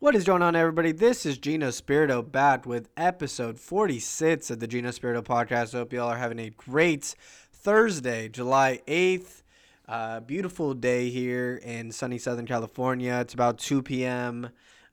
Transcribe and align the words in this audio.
What 0.00 0.14
is 0.14 0.22
going 0.22 0.42
on, 0.42 0.54
everybody? 0.54 0.92
This 0.92 1.26
is 1.26 1.38
Gino 1.38 1.72
Spirito 1.72 2.22
back 2.22 2.64
with 2.64 2.88
episode 2.96 3.58
46 3.58 4.48
of 4.48 4.60
the 4.60 4.68
Gino 4.68 4.92
Spirito 4.92 5.22
podcast. 5.22 5.72
Hope 5.72 5.92
you 5.92 6.00
all 6.00 6.10
are 6.10 6.16
having 6.16 6.38
a 6.38 6.50
great 6.50 7.16
Thursday, 7.52 8.28
July 8.28 8.80
8th. 8.86 9.42
Uh, 9.88 10.20
beautiful 10.20 10.72
day 10.74 11.10
here 11.10 11.60
in 11.64 11.90
sunny 11.90 12.16
Southern 12.16 12.46
California. 12.46 13.18
It's 13.22 13.34
about 13.34 13.58
2 13.58 13.82
p.m. 13.82 14.50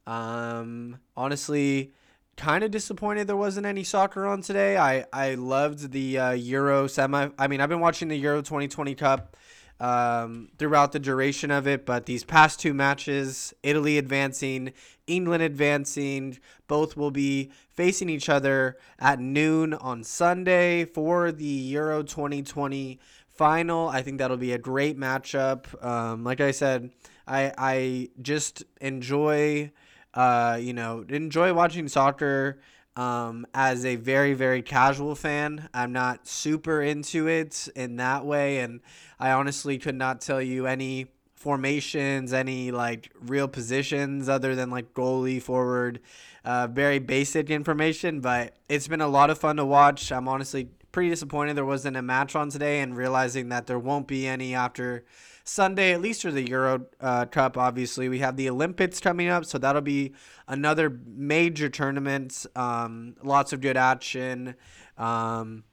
Um, 0.08 0.98
honestly, 1.16 1.94
kind 2.36 2.64
of 2.64 2.72
disappointed 2.72 3.28
there 3.28 3.38
wasn't 3.38 3.68
any 3.68 3.84
soccer 3.84 4.26
on 4.26 4.42
today. 4.42 4.76
I, 4.76 5.06
I 5.14 5.36
loved 5.36 5.92
the 5.92 6.18
uh, 6.18 6.32
Euro 6.32 6.88
semi. 6.88 7.30
I 7.38 7.48
mean, 7.48 7.62
I've 7.62 7.70
been 7.70 7.80
watching 7.80 8.08
the 8.08 8.18
Euro 8.18 8.42
2020 8.42 8.96
Cup 8.96 9.38
um, 9.80 10.50
throughout 10.58 10.92
the 10.92 11.00
duration 11.00 11.52
of 11.52 11.68
it. 11.68 11.86
But 11.86 12.06
these 12.06 12.24
past 12.24 12.60
two 12.60 12.74
matches, 12.74 13.54
Italy 13.64 13.98
advancing, 13.98 14.74
England 15.08 15.44
advancing, 15.44 16.40
both 16.68 16.96
will 16.98 17.12
be 17.12 17.52
facing 17.70 18.10
each 18.10 18.30
other 18.30 18.78
at 19.00 19.20
noon 19.20 19.74
on 19.74 20.04
Sunday 20.04 20.86
for 20.86 21.32
the 21.32 21.46
Euro 21.46 22.04
2020 22.04 23.00
final. 23.30 23.88
I 23.88 24.02
think 24.02 24.18
that'll 24.18 24.38
be 24.38 24.54
a 24.54 24.58
great 24.58 24.98
matchup. 24.98 25.84
Um, 25.84 26.24
like 26.24 26.42
I 26.42 26.52
said, 26.52 26.92
I 27.28 27.54
I 27.58 28.10
just 28.22 28.64
enjoy, 28.82 29.72
uh, 30.14 30.58
you 30.62 30.74
know, 30.74 31.06
enjoy 31.10 31.54
watching 31.54 31.88
soccer 31.88 32.60
um, 32.96 33.46
as 33.54 33.86
a 33.86 33.96
very, 33.96 34.34
very 34.34 34.62
casual 34.62 35.16
fan. 35.16 35.70
I'm 35.74 35.92
not 35.92 36.28
super 36.28 36.82
into 36.82 37.28
it 37.28 37.68
in 37.76 37.98
that 37.98 38.26
way. 38.26 38.60
And 38.60 38.82
I 39.20 39.32
honestly 39.32 39.78
could 39.78 39.96
not 39.96 40.22
tell 40.22 40.42
you 40.42 40.66
any 40.66 41.08
formations, 41.36 42.34
any 42.34 42.72
like 42.72 43.12
real 43.22 43.48
positions 43.48 44.30
other 44.30 44.56
than 44.56 44.70
like 44.70 44.94
goalie, 44.94 45.42
forward, 45.42 46.00
uh, 46.44 46.68
very 46.68 47.00
basic 47.00 47.50
information. 47.50 48.22
But 48.22 48.56
it's 48.70 48.88
been 48.88 49.02
a 49.02 49.08
lot 49.08 49.30
of 49.30 49.38
fun 49.38 49.58
to 49.58 49.66
watch. 49.66 50.12
I'm 50.12 50.28
honestly 50.28 50.70
pretty 50.96 51.10
disappointed 51.10 51.58
there 51.58 51.66
wasn't 51.66 51.98
a 51.98 52.02
match 52.02 52.38
on 52.38 52.50
today 52.50 52.80
and 52.80 52.96
realizing 52.96 53.50
that 53.50 53.68
there 53.68 53.78
won't 53.78 54.08
be 54.08 54.26
any 54.26 54.56
after 54.56 55.04
Sunday, 55.44 55.92
at 55.92 56.00
least 56.00 56.22
for 56.22 56.32
the 56.32 56.48
Euro 56.48 56.86
uh, 57.02 57.26
Cup. 57.26 57.58
Obviously, 57.58 58.08
we 58.08 58.20
have 58.20 58.38
the 58.38 58.50
Olympics 58.50 59.02
coming 59.02 59.28
up, 59.28 59.44
so 59.44 59.58
that'll 59.58 59.82
be 59.82 60.14
another 60.48 60.98
major 61.06 61.68
tournament. 61.68 62.46
Um, 62.56 63.18
lots 63.22 63.52
of 63.52 63.60
good 63.60 63.76
action. 63.76 64.56
Um, 64.98 65.66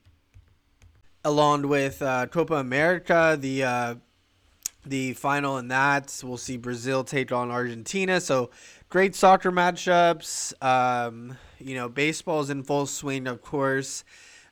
along 1.23 1.69
with 1.69 2.01
uh, 2.01 2.27
Copa 2.27 2.55
America, 2.55 3.37
the 3.39 3.63
uh, 3.63 3.95
the 4.85 5.13
final 5.13 5.57
in 5.57 5.69
that, 5.69 6.19
we'll 6.21 6.35
see 6.35 6.57
Brazil 6.57 7.05
take 7.05 7.31
on 7.31 7.49
Argentina. 7.49 8.19
So 8.19 8.51
great 8.89 9.15
soccer 9.15 9.53
matchups. 9.53 10.51
Um, 10.61 11.37
you 11.59 11.75
know, 11.75 11.87
baseball's 11.87 12.49
in 12.49 12.63
full 12.63 12.87
swing, 12.87 13.25
of 13.25 13.41
course. 13.41 14.03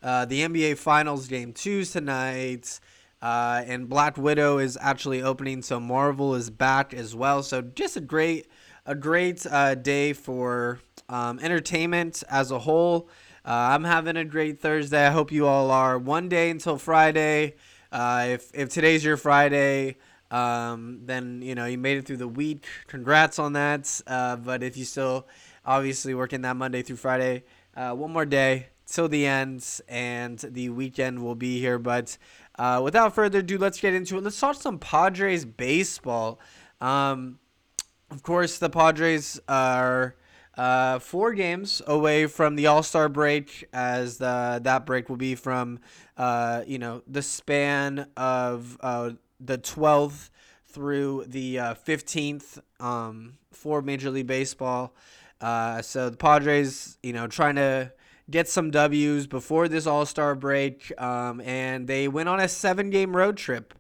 Uh, 0.02 0.26
the 0.26 0.42
NBA 0.42 0.78
Finals 0.78 1.28
game 1.28 1.54
two 1.54 1.86
tonight. 1.86 2.80
Uh, 3.22 3.62
and 3.68 3.88
Black 3.88 4.18
Widow 4.18 4.58
is 4.58 4.78
actually 4.82 5.22
opening, 5.22 5.62
so 5.62 5.80
Marvel 5.80 6.34
is 6.34 6.50
back 6.50 6.92
as 6.92 7.16
well. 7.16 7.44
So 7.44 7.62
just 7.62 7.96
a 7.96 8.02
great, 8.02 8.48
a 8.88 8.96
great 8.96 9.46
uh, 9.46 9.76
day 9.76 10.14
for 10.14 10.80
um, 11.08 11.38
entertainment 11.38 12.24
as 12.32 12.50
a 12.50 12.58
whole. 12.58 13.10
Uh, 13.46 13.52
I'm 13.52 13.84
having 13.84 14.18
a 14.18 14.26
great 14.26 14.60
Thursday. 14.60 15.06
I 15.06 15.12
hope 15.12 15.32
you 15.32 15.46
all 15.46 15.70
are. 15.70 16.00
One 16.00 16.30
day 16.30 16.50
until 16.50 16.78
Friday. 16.78 17.56
Uh, 17.92 18.26
if 18.30 18.50
if 18.56 18.70
today's 18.70 19.04
your 19.04 19.18
Friday, 19.18 19.98
um, 20.32 21.02
then 21.06 21.42
you 21.44 21.54
know 21.54 21.66
you 21.66 21.78
made 21.78 21.98
it 21.98 22.08
through 22.08 22.18
the 22.18 22.28
week. 22.28 22.66
Congrats 22.88 23.38
on 23.38 23.54
that. 23.54 24.02
But 24.08 24.64
if 24.64 24.78
you 24.78 24.86
still 24.86 25.28
obviously 25.64 26.16
working 26.16 26.42
that 26.42 26.56
Monday 26.56 26.82
through 26.82 26.96
Friday, 26.96 27.44
one 27.76 28.12
more 28.12 28.26
day 28.26 28.71
till 28.92 29.08
the 29.08 29.26
end, 29.26 29.66
and 29.88 30.38
the 30.40 30.70
weekend 30.70 31.24
will 31.24 31.36
be 31.36 31.60
here. 31.60 31.80
But 31.80 32.18
uh, 32.60 32.82
without 32.84 33.16
further 33.16 33.40
ado, 33.40 33.58
let's 33.58 33.80
get 33.80 33.94
into 33.94 34.18
it. 34.18 34.24
Let's 34.24 34.40
talk 34.40 34.56
some 34.56 34.78
Padres 34.78 35.46
baseball. 35.46 36.40
Um, 36.80 37.40
of 38.10 38.22
course, 38.24 38.58
the 38.58 38.70
Padres 38.70 39.40
are 39.48 40.16
uh, 40.58 41.00
four 41.00 41.34
games 41.34 41.82
away 41.88 42.28
from 42.28 42.56
the 42.56 42.68
All 42.68 42.84
Star 42.84 43.08
break, 43.08 43.68
as 43.74 44.18
the, 44.18 44.60
that 44.64 44.86
break 44.86 45.10
will 45.10 45.18
be 45.18 45.36
from 45.36 45.80
uh, 46.18 46.64
you 46.68 46.78
know 46.78 47.02
the 47.08 47.22
span 47.22 48.08
of 48.18 48.78
uh, 48.82 49.12
the 49.40 49.58
12th 49.58 50.30
through 50.68 51.26
the 51.28 51.56
15th 51.56 52.62
um, 52.80 53.34
for 53.52 53.82
Major 53.82 54.10
League 54.10 54.28
Baseball. 54.28 54.94
Uh, 55.42 55.82
so 55.82 56.10
the 56.10 56.18
Padres, 56.18 56.98
you 57.02 57.14
know, 57.14 57.28
trying 57.28 57.56
to 57.56 57.92
get 58.32 58.48
some 58.48 58.72
W's 58.72 59.28
before 59.28 59.68
this 59.68 59.86
All 59.86 60.06
Star 60.06 60.36
break, 60.36 60.92
um, 61.00 61.42
and 61.42 61.88
they 61.88 62.08
went 62.08 62.30
on 62.30 62.40
a 62.40 62.48
seven 62.48 62.90
game 62.90 63.16
road 63.16 63.38
trip. 63.38 63.74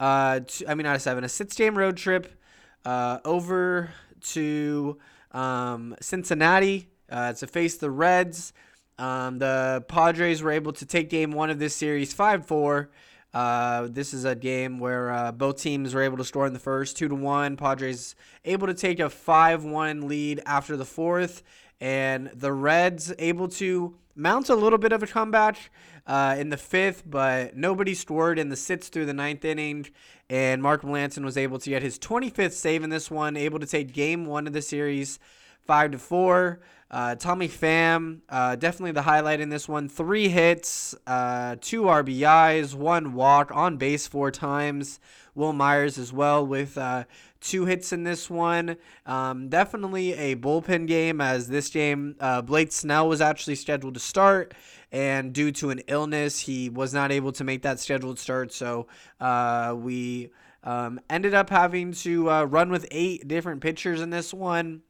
Uh, 0.00 0.40
to, 0.40 0.68
I 0.68 0.74
mean, 0.74 0.84
not 0.84 0.96
a 0.96 1.00
seven, 1.00 1.24
a 1.24 1.28
six 1.28 1.54
game 1.54 1.76
road 1.76 1.96
trip 1.96 2.40
uh, 2.84 3.18
over 3.24 3.90
to 4.20 4.98
um, 5.32 5.94
Cincinnati 6.00 6.88
uh, 7.10 7.32
to 7.34 7.46
face 7.46 7.76
the 7.76 7.90
Reds. 7.90 8.52
Um, 8.98 9.38
the 9.38 9.84
Padres 9.86 10.42
were 10.42 10.50
able 10.50 10.72
to 10.72 10.86
take 10.86 11.08
game 11.08 11.30
one 11.30 11.50
of 11.50 11.58
this 11.58 11.74
series 11.74 12.12
5 12.12 12.46
4. 12.46 12.90
Uh, 13.34 13.88
this 13.90 14.14
is 14.14 14.24
a 14.24 14.34
game 14.34 14.78
where 14.78 15.12
uh, 15.12 15.32
both 15.32 15.60
teams 15.60 15.94
were 15.94 16.02
able 16.02 16.16
to 16.16 16.24
score 16.24 16.46
in 16.46 16.54
the 16.54 16.58
first, 16.58 16.96
two 16.96 17.08
to 17.08 17.14
one. 17.14 17.56
Padres 17.56 18.14
able 18.44 18.66
to 18.66 18.74
take 18.74 19.00
a 19.00 19.10
five-one 19.10 20.08
lead 20.08 20.40
after 20.46 20.76
the 20.76 20.84
fourth, 20.84 21.42
and 21.80 22.30
the 22.34 22.52
Reds 22.52 23.12
able 23.18 23.48
to 23.48 23.94
mount 24.14 24.48
a 24.48 24.54
little 24.54 24.78
bit 24.78 24.92
of 24.92 25.02
a 25.02 25.06
comeback 25.06 25.70
uh, 26.06 26.34
in 26.38 26.48
the 26.48 26.56
fifth, 26.56 27.04
but 27.08 27.56
nobody 27.56 27.94
scored 27.94 28.38
in 28.38 28.48
the 28.48 28.56
sixth 28.56 28.92
through 28.92 29.06
the 29.06 29.14
ninth 29.14 29.44
inning. 29.44 29.86
And 30.28 30.62
Mark 30.62 30.82
Melancon 30.82 31.24
was 31.24 31.36
able 31.36 31.58
to 31.58 31.70
get 31.70 31.82
his 31.82 31.98
25th 31.98 32.52
save 32.52 32.82
in 32.82 32.90
this 32.90 33.10
one, 33.10 33.36
able 33.36 33.58
to 33.60 33.66
take 33.66 33.92
game 33.92 34.26
one 34.26 34.46
of 34.46 34.52
the 34.52 34.62
series 34.62 35.18
five 35.68 35.90
to 35.90 35.98
four. 35.98 36.60
Uh, 36.90 37.14
Tommy 37.14 37.48
Pham, 37.48 38.20
uh, 38.30 38.56
definitely 38.56 38.92
the 38.92 39.02
highlight 39.02 39.40
in 39.40 39.50
this 39.50 39.68
one. 39.68 39.90
Three 39.90 40.28
hits, 40.28 40.94
uh, 41.06 41.56
two 41.60 41.82
RBIs, 41.82 42.74
one 42.74 43.12
walk, 43.12 43.54
on 43.54 43.76
base 43.76 44.06
four 44.06 44.30
times. 44.30 44.98
Wil 45.34 45.52
Myers 45.52 45.98
as 45.98 46.10
well 46.10 46.44
with 46.44 46.78
uh, 46.78 47.04
two 47.42 47.66
hits 47.66 47.92
in 47.92 48.04
this 48.04 48.30
one. 48.30 48.78
Um, 49.04 49.50
definitely 49.50 50.14
a 50.14 50.36
bullpen 50.36 50.86
game 50.86 51.20
as 51.20 51.48
this 51.48 51.68
game, 51.68 52.16
uh, 52.18 52.40
Blake 52.40 52.72
Snell 52.72 53.06
was 53.06 53.20
actually 53.20 53.56
scheduled 53.56 53.94
to 53.94 54.00
start. 54.00 54.54
And 54.90 55.34
due 55.34 55.52
to 55.52 55.68
an 55.68 55.80
illness, 55.86 56.40
he 56.40 56.70
was 56.70 56.94
not 56.94 57.12
able 57.12 57.32
to 57.32 57.44
make 57.44 57.60
that 57.62 57.78
scheduled 57.78 58.18
start. 58.18 58.54
So 58.54 58.86
uh, 59.20 59.76
we 59.76 60.30
um, 60.64 60.98
ended 61.10 61.34
up 61.34 61.50
having 61.50 61.92
to 61.92 62.28
run 62.28 62.70
with 62.70 62.86
eight 62.90 63.28
different 63.28 63.60
pitchers 63.60 64.00
in 64.00 64.08
this 64.08 64.32
one. 64.32 64.80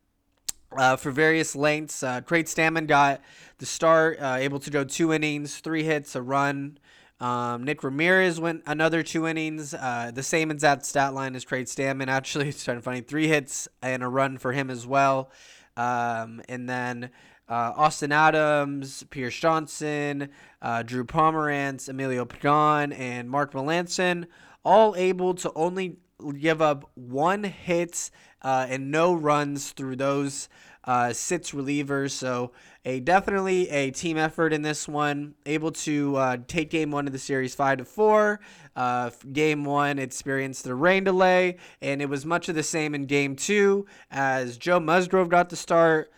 Uh, 0.70 0.96
for 0.96 1.10
various 1.10 1.56
lengths. 1.56 2.02
Uh, 2.02 2.20
Craig 2.20 2.44
Stammen 2.44 2.86
got 2.86 3.22
the 3.56 3.64
start, 3.64 4.20
uh, 4.20 4.36
able 4.38 4.58
to 4.58 4.70
go 4.70 4.84
two 4.84 5.14
innings, 5.14 5.60
three 5.60 5.82
hits, 5.82 6.14
a 6.14 6.20
run, 6.20 6.78
um, 7.20 7.64
Nick 7.64 7.82
Ramirez 7.82 8.38
went 8.38 8.62
another 8.66 9.02
two 9.02 9.26
innings, 9.26 9.74
uh, 9.74 10.12
the 10.14 10.22
same 10.22 10.50
exact 10.50 10.86
stat 10.86 11.14
line 11.14 11.34
as 11.34 11.44
Craig 11.44 11.66
Stammen. 11.66 12.06
Actually, 12.08 12.48
it's 12.48 12.64
kind 12.64 12.78
of 12.78 12.84
funny. 12.84 13.00
Three 13.00 13.28
hits 13.28 13.68
and 13.82 14.02
a 14.02 14.08
run 14.08 14.38
for 14.38 14.52
him 14.52 14.70
as 14.70 14.86
well. 14.86 15.30
Um, 15.76 16.42
and 16.48 16.68
then 16.68 17.10
uh, 17.48 17.72
Austin 17.76 18.12
Adams, 18.12 19.04
Pierce 19.10 19.36
Johnson, 19.36 20.28
uh, 20.62 20.82
Drew 20.82 21.04
Pomeranz, 21.04 21.88
Emilio 21.88 22.24
Pagan, 22.24 22.92
and 22.92 23.28
Mark 23.28 23.52
Melancon 23.52 24.26
all 24.64 24.94
able 24.96 25.34
to 25.34 25.52
only 25.54 25.96
give 26.38 26.60
up 26.60 26.90
one 26.94 27.44
hit 27.44 28.10
uh, 28.42 28.66
and 28.68 28.90
no 28.90 29.14
runs 29.14 29.72
through 29.72 29.96
those 29.96 30.48
uh, 30.84 31.12
six 31.12 31.50
relievers. 31.50 32.12
So 32.12 32.52
a 32.84 33.00
definitely 33.00 33.68
a 33.68 33.90
team 33.90 34.16
effort 34.16 34.52
in 34.52 34.62
this 34.62 34.88
one. 34.88 35.34
Able 35.44 35.72
to 35.72 36.16
uh, 36.16 36.36
take 36.46 36.70
game 36.70 36.90
one 36.90 37.06
of 37.06 37.12
the 37.12 37.18
series 37.18 37.54
five 37.54 37.78
to 37.78 37.84
four. 37.84 38.40
Uh, 38.74 39.10
game 39.32 39.64
one 39.64 39.98
experienced 39.98 40.64
the 40.64 40.74
rain 40.74 41.04
delay, 41.04 41.58
and 41.82 42.00
it 42.00 42.08
was 42.08 42.24
much 42.24 42.48
of 42.48 42.54
the 42.54 42.62
same 42.62 42.94
in 42.94 43.04
game 43.04 43.36
two 43.36 43.86
as 44.10 44.56
Joe 44.56 44.80
Musgrove 44.80 45.28
got 45.28 45.50
the 45.50 45.56
start, 45.56 46.10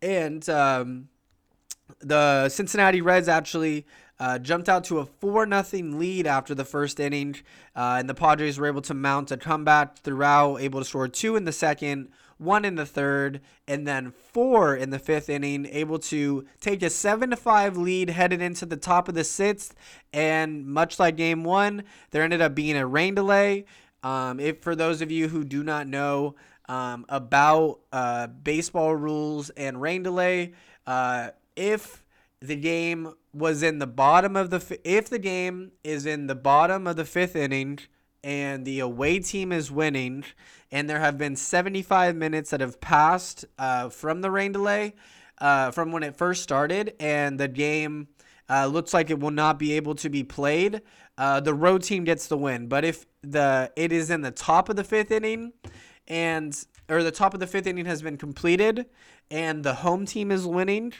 and 0.00 0.48
um, 0.48 1.08
the 2.00 2.48
Cincinnati 2.48 3.00
Reds 3.00 3.28
actually. 3.28 3.86
Uh, 4.22 4.38
jumped 4.38 4.68
out 4.68 4.84
to 4.84 5.00
a 5.00 5.04
4 5.04 5.48
0 5.64 5.82
lead 5.98 6.28
after 6.28 6.54
the 6.54 6.64
first 6.64 7.00
inning, 7.00 7.34
uh, 7.74 7.96
and 7.98 8.08
the 8.08 8.14
Padres 8.14 8.56
were 8.56 8.68
able 8.68 8.80
to 8.82 8.94
mount 8.94 9.32
a 9.32 9.36
comeback 9.36 9.98
throughout, 9.98 10.58
able 10.58 10.78
to 10.78 10.84
score 10.84 11.08
two 11.08 11.34
in 11.34 11.44
the 11.44 11.50
second, 11.50 12.08
one 12.38 12.64
in 12.64 12.76
the 12.76 12.86
third, 12.86 13.40
and 13.66 13.84
then 13.84 14.12
four 14.12 14.76
in 14.76 14.90
the 14.90 15.00
fifth 15.00 15.28
inning, 15.28 15.66
able 15.66 15.98
to 15.98 16.46
take 16.60 16.84
a 16.84 16.90
seven 16.90 17.30
to 17.30 17.36
five 17.36 17.76
lead 17.76 18.10
headed 18.10 18.40
into 18.40 18.64
the 18.64 18.76
top 18.76 19.08
of 19.08 19.16
the 19.16 19.24
sixth. 19.24 19.74
And 20.12 20.68
much 20.68 21.00
like 21.00 21.16
game 21.16 21.42
one, 21.42 21.82
there 22.12 22.22
ended 22.22 22.40
up 22.40 22.54
being 22.54 22.76
a 22.76 22.86
rain 22.86 23.16
delay. 23.16 23.64
Um, 24.04 24.38
if 24.38 24.62
for 24.62 24.76
those 24.76 25.02
of 25.02 25.10
you 25.10 25.26
who 25.26 25.42
do 25.42 25.64
not 25.64 25.88
know, 25.88 26.36
um, 26.68 27.06
about 27.08 27.80
uh, 27.92 28.28
baseball 28.28 28.94
rules 28.94 29.50
and 29.50 29.82
rain 29.82 30.04
delay. 30.04 30.52
Uh, 30.86 31.30
if 31.56 32.04
the 32.40 32.54
game 32.54 33.14
was 33.34 33.62
in 33.62 33.78
the 33.78 33.86
bottom 33.86 34.36
of 34.36 34.50
the 34.50 34.78
if 34.84 35.08
the 35.08 35.18
game 35.18 35.72
is 35.82 36.06
in 36.06 36.26
the 36.26 36.34
bottom 36.34 36.86
of 36.86 36.96
the 36.96 37.04
fifth 37.04 37.34
inning 37.34 37.78
and 38.24 38.64
the 38.64 38.80
away 38.80 39.18
team 39.18 39.50
is 39.52 39.70
winning, 39.70 40.24
and 40.70 40.88
there 40.88 41.00
have 41.00 41.18
been 41.18 41.34
75 41.34 42.14
minutes 42.14 42.50
that 42.50 42.60
have 42.60 42.80
passed 42.80 43.44
uh, 43.58 43.88
from 43.88 44.20
the 44.20 44.30
rain 44.30 44.52
delay, 44.52 44.94
uh, 45.38 45.70
from 45.72 45.90
when 45.90 46.02
it 46.02 46.16
first 46.16 46.42
started, 46.42 46.94
and 47.00 47.40
the 47.40 47.48
game 47.48 48.08
uh, 48.48 48.66
looks 48.66 48.94
like 48.94 49.10
it 49.10 49.18
will 49.18 49.32
not 49.32 49.58
be 49.58 49.72
able 49.72 49.94
to 49.96 50.08
be 50.08 50.22
played. 50.22 50.82
Uh, 51.18 51.40
the 51.40 51.54
road 51.54 51.82
team 51.82 52.04
gets 52.04 52.28
the 52.28 52.36
win. 52.36 52.68
But 52.68 52.84
if 52.84 53.06
the 53.22 53.72
it 53.76 53.92
is 53.92 54.10
in 54.10 54.20
the 54.22 54.30
top 54.30 54.68
of 54.68 54.76
the 54.76 54.84
fifth 54.84 55.10
inning, 55.10 55.52
and 56.06 56.56
or 56.88 57.02
the 57.02 57.10
top 57.10 57.34
of 57.34 57.40
the 57.40 57.46
fifth 57.46 57.66
inning 57.66 57.86
has 57.86 58.02
been 58.02 58.16
completed, 58.16 58.86
and 59.30 59.64
the 59.64 59.74
home 59.74 60.06
team 60.06 60.30
is 60.30 60.46
winning, 60.46 60.92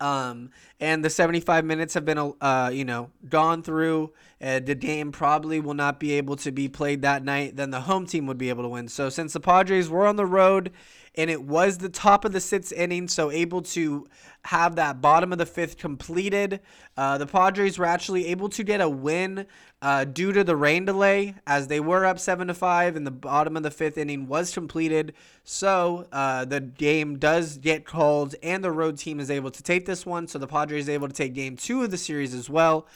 um, 0.00 0.50
and 0.80 1.04
the 1.04 1.10
75 1.10 1.64
minutes 1.64 1.94
have 1.94 2.04
been, 2.04 2.32
uh, 2.40 2.70
you 2.72 2.84
know, 2.84 3.10
gone 3.28 3.62
through. 3.62 4.12
Uh, 4.40 4.60
the 4.60 4.74
game 4.74 5.12
probably 5.12 5.60
will 5.60 5.74
not 5.74 5.98
be 5.98 6.12
able 6.12 6.36
to 6.36 6.52
be 6.52 6.68
played 6.68 7.02
that 7.02 7.24
night. 7.24 7.56
Then 7.56 7.70
the 7.70 7.80
home 7.80 8.06
team 8.06 8.26
would 8.26 8.38
be 8.38 8.50
able 8.50 8.64
to 8.64 8.68
win. 8.68 8.88
So 8.88 9.08
since 9.08 9.32
the 9.32 9.40
Padres 9.40 9.88
were 9.88 10.06
on 10.06 10.16
the 10.16 10.26
road 10.26 10.72
and 11.16 11.30
it 11.30 11.42
was 11.42 11.78
the 11.78 11.88
top 11.88 12.24
of 12.24 12.32
the 12.32 12.40
sixth 12.40 12.72
inning, 12.72 13.08
so 13.08 13.30
able 13.30 13.62
to 13.62 14.06
have 14.44 14.76
that 14.76 15.00
bottom 15.00 15.32
of 15.32 15.38
the 15.38 15.46
fifth 15.46 15.78
completed. 15.78 16.60
Uh, 16.96 17.16
the 17.16 17.26
Padres 17.26 17.78
were 17.78 17.86
actually 17.86 18.26
able 18.26 18.50
to 18.50 18.62
get 18.62 18.80
a 18.82 18.88
win 18.88 19.46
uh, 19.80 20.04
due 20.04 20.32
to 20.32 20.44
the 20.44 20.54
rain 20.54 20.84
delay, 20.84 21.34
as 21.46 21.68
they 21.68 21.80
were 21.80 22.04
up 22.04 22.18
seven 22.18 22.48
to 22.48 22.54
five, 22.54 22.96
and 22.96 23.06
the 23.06 23.10
bottom 23.10 23.56
of 23.56 23.62
the 23.62 23.70
fifth 23.70 23.96
inning 23.96 24.26
was 24.26 24.52
completed. 24.52 25.14
So 25.42 26.06
uh, 26.12 26.44
the 26.44 26.60
game 26.60 27.18
does 27.18 27.56
get 27.56 27.86
called, 27.86 28.34
and 28.42 28.62
the 28.62 28.70
road 28.70 28.98
team 28.98 29.18
is 29.18 29.30
able 29.30 29.50
to 29.50 29.62
take 29.62 29.86
this 29.86 30.04
one. 30.04 30.28
So 30.28 30.38
the 30.38 30.46
Padres 30.46 30.88
able 30.88 31.08
to 31.08 31.14
take 31.14 31.32
game 31.32 31.56
two 31.56 31.82
of 31.82 31.90
the 31.90 31.98
series 31.98 32.34
as 32.34 32.50
well. 32.50 32.86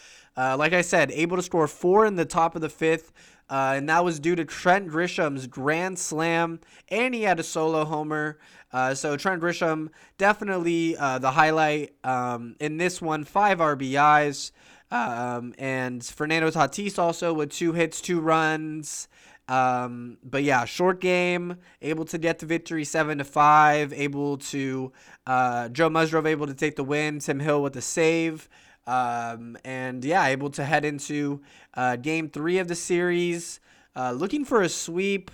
Uh, 0.41 0.57
like 0.57 0.73
I 0.73 0.81
said, 0.81 1.11
able 1.11 1.37
to 1.37 1.43
score 1.43 1.67
four 1.67 2.07
in 2.07 2.17
the 2.17 2.25
top 2.25 2.55
of 2.55 2.63
the 2.63 2.71
fifth. 2.71 3.13
Uh, 3.51 3.75
and 3.77 3.89
that 3.91 4.03
was 4.03 4.19
due 4.19 4.35
to 4.35 4.45
Trent 4.47 4.89
Grisham's 4.89 5.47
grand 5.47 5.99
slam, 5.99 6.61
and 6.89 7.15
he 7.15 7.23
had 7.23 7.39
a 7.39 7.43
solo 7.43 7.85
homer. 7.85 8.39
Uh, 8.73 8.95
so 8.95 9.19
Trent 9.19 9.43
Grisham 9.43 9.89
definitely 10.17 10.97
uh, 10.97 11.19
the 11.19 11.33
highlight 11.33 11.95
um, 12.05 12.57
in 12.59 12.79
this 12.79 13.03
one. 13.03 13.25
Five 13.25 13.59
RBIs, 13.59 14.53
um, 14.91 15.53
and 15.59 16.03
Fernando 16.03 16.51
Tatis 16.51 16.99
also 16.99 17.35
with 17.35 17.51
two 17.51 17.73
hits, 17.75 18.01
two 18.01 18.21
runs. 18.21 19.09
Um, 19.47 20.17
but 20.23 20.43
yeah, 20.43 20.65
short 20.65 21.01
game, 21.01 21.57
able 21.83 22.07
to 22.07 22.17
get 22.17 22.39
the 22.39 22.47
victory 22.47 22.85
seven 22.85 23.19
to 23.19 23.25
five. 23.25 23.93
Able 23.93 24.39
to 24.39 24.93
uh, 25.27 25.69
Joe 25.69 25.91
Musgrove 25.91 26.27
able 26.27 26.47
to 26.47 26.55
take 26.55 26.77
the 26.77 26.85
win. 26.85 27.19
Tim 27.19 27.41
Hill 27.41 27.63
with 27.63 27.75
the 27.75 27.83
save. 27.83 28.49
Um, 28.87 29.57
and 29.65 30.05
yeah, 30.05 30.27
able 30.27 30.51
to 30.51 30.65
head 30.65 30.85
into 30.85 31.41
uh, 31.75 31.97
game 31.97 32.29
three 32.29 32.59
of 32.59 32.69
the 32.69 32.75
series. 32.75 33.61
Uh, 33.95 34.13
looking 34.13 34.45
for 34.45 34.63
a 34.63 34.69
sweep. 34.69 35.31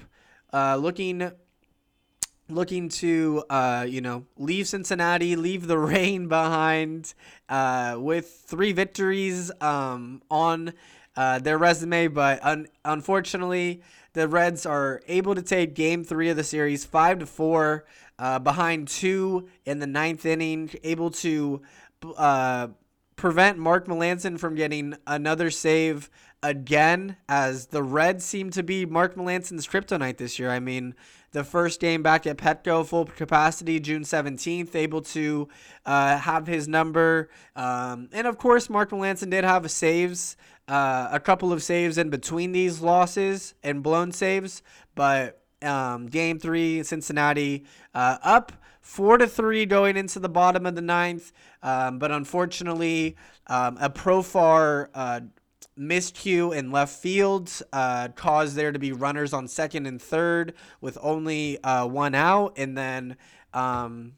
Uh, 0.52 0.76
looking 0.76 1.30
looking 2.48 2.88
to 2.88 3.42
uh, 3.50 3.86
you 3.88 4.00
know 4.00 4.24
leave 4.36 4.68
Cincinnati, 4.68 5.36
leave 5.36 5.66
the 5.66 5.78
rain 5.94 6.28
behind 6.28 7.14
uh, 7.48 7.96
with 7.98 8.44
three 8.46 8.72
victories 8.72 9.50
um, 9.60 10.22
on 10.30 10.72
uh, 11.16 11.38
their 11.38 11.58
resume, 11.58 12.08
but 12.08 12.44
un- 12.44 12.68
unfortunately 12.84 13.82
the 14.12 14.28
Reds 14.28 14.64
are 14.64 15.02
able 15.08 15.34
to 15.34 15.42
take 15.42 15.74
Game 15.74 16.04
Three 16.04 16.28
of 16.28 16.36
the 16.36 16.44
series 16.44 16.84
five 16.84 17.18
to 17.18 17.26
four 17.26 17.84
uh, 18.18 18.38
behind 18.38 18.88
two 18.88 19.48
in 19.64 19.78
the 19.78 19.86
ninth 19.86 20.24
inning, 20.24 20.70
able 20.82 21.10
to 21.10 21.62
uh, 22.16 22.68
prevent 23.16 23.58
Mark 23.58 23.86
Melancon 23.86 24.38
from 24.38 24.54
getting 24.54 24.94
another 25.06 25.50
save 25.50 26.10
again, 26.42 27.16
as 27.28 27.66
the 27.68 27.82
Reds 27.82 28.24
seem 28.24 28.50
to 28.50 28.62
be 28.62 28.86
Mark 28.86 29.16
Melancon's 29.16 29.66
kryptonite 29.66 30.18
this 30.18 30.38
year. 30.38 30.50
I 30.50 30.60
mean, 30.60 30.94
the 31.32 31.42
first 31.42 31.80
game 31.80 32.02
back 32.02 32.26
at 32.26 32.36
Petco, 32.36 32.86
full 32.86 33.06
capacity, 33.06 33.80
June 33.80 34.02
17th, 34.02 34.74
able 34.74 35.02
to 35.02 35.48
uh, 35.84 36.18
have 36.18 36.46
his 36.46 36.68
number. 36.68 37.30
Um, 37.56 38.08
and 38.12 38.26
of 38.26 38.38
course, 38.38 38.70
Mark 38.70 38.90
Melancon 38.90 39.30
did 39.30 39.44
have 39.44 39.64
a 39.64 39.68
saves, 39.68 40.36
uh, 40.68 41.08
a 41.10 41.18
couple 41.18 41.52
of 41.52 41.62
saves 41.62 41.98
in 41.98 42.10
between 42.10 42.52
these 42.52 42.80
losses 42.80 43.54
and 43.62 43.82
blown 43.82 44.12
saves. 44.12 44.62
But 44.94 45.42
um, 45.62 46.06
game 46.06 46.38
three, 46.38 46.82
Cincinnati 46.82 47.64
uh, 47.94 48.18
up 48.22 48.52
four 48.86 49.18
to 49.18 49.26
three 49.26 49.66
going 49.66 49.96
into 49.96 50.20
the 50.20 50.28
bottom 50.28 50.64
of 50.64 50.76
the 50.76 50.80
ninth. 50.80 51.32
Um, 51.60 51.98
but 51.98 52.12
unfortunately, 52.12 53.16
um, 53.48 53.76
a 53.80 53.90
Profar 53.90 54.88
uh, 54.94 55.20
miscue 55.76 56.56
in 56.56 56.70
left 56.70 56.94
field 56.94 57.50
uh, 57.72 58.08
caused 58.14 58.54
there 58.54 58.70
to 58.70 58.78
be 58.78 58.92
runners 58.92 59.32
on 59.32 59.48
second 59.48 59.86
and 59.86 60.00
third 60.00 60.54
with 60.80 60.96
only 61.02 61.62
uh, 61.62 61.86
one 61.86 62.14
out, 62.14 62.54
and 62.56 62.78
then. 62.78 63.16
Um, 63.52 64.12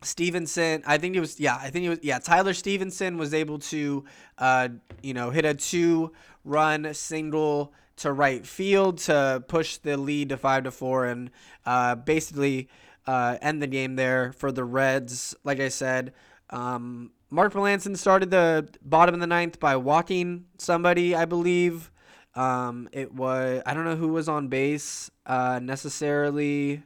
Stephenson, 0.00 0.84
I 0.86 0.96
think 0.96 1.16
it 1.16 1.20
was 1.20 1.40
yeah, 1.40 1.58
I 1.60 1.70
think 1.70 1.84
it 1.84 1.88
was 1.88 1.98
yeah. 2.02 2.20
Tyler 2.20 2.54
Stephenson 2.54 3.18
was 3.18 3.34
able 3.34 3.58
to, 3.58 4.04
uh, 4.38 4.68
you 5.02 5.12
know, 5.12 5.30
hit 5.30 5.44
a 5.44 5.54
two-run 5.54 6.94
single 6.94 7.72
to 7.96 8.12
right 8.12 8.46
field 8.46 8.98
to 8.98 9.42
push 9.48 9.78
the 9.78 9.96
lead 9.96 10.28
to 10.28 10.36
five 10.36 10.62
to 10.64 10.70
four, 10.70 11.06
and 11.06 11.32
uh, 11.66 11.96
basically 11.96 12.68
uh, 13.08 13.38
end 13.40 13.62
the 13.62 13.66
game 13.66 13.96
there 13.96 14.32
for 14.32 14.52
the 14.52 14.62
Reds. 14.62 15.34
Like 15.42 15.60
I 15.60 15.70
said, 15.70 16.12
um, 16.50 17.10
Mark 17.30 17.54
Melancon 17.54 17.96
started 17.96 18.30
the 18.30 18.68
bottom 18.82 19.14
of 19.14 19.20
the 19.22 19.26
ninth 19.26 19.58
by 19.58 19.76
walking 19.76 20.44
somebody, 20.58 21.14
I 21.14 21.24
believe. 21.24 21.90
Um, 22.34 22.86
it 22.92 23.12
was 23.12 23.62
I 23.64 23.72
don't 23.72 23.86
know 23.86 23.96
who 23.96 24.08
was 24.08 24.28
on 24.28 24.48
base 24.48 25.10
uh, 25.24 25.58
necessarily 25.62 26.82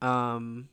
um, 0.00 0.68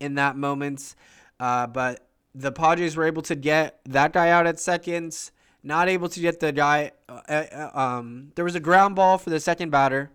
in 0.00 0.14
that 0.14 0.34
moment, 0.34 0.94
uh, 1.38 1.66
but 1.66 2.08
the 2.34 2.52
Padres 2.52 2.96
were 2.96 3.04
able 3.04 3.22
to 3.22 3.34
get 3.34 3.80
that 3.84 4.14
guy 4.14 4.30
out 4.30 4.46
at 4.46 4.58
seconds. 4.58 5.30
Not 5.62 5.90
able 5.90 6.08
to 6.08 6.20
get 6.20 6.40
the 6.40 6.52
guy. 6.52 6.92
Uh, 7.06 7.20
uh 7.28 7.70
um, 7.74 8.32
there 8.34 8.46
was 8.46 8.54
a 8.54 8.60
ground 8.60 8.96
ball 8.96 9.18
for 9.18 9.28
the 9.28 9.40
second 9.40 9.68
batter. 9.68 10.10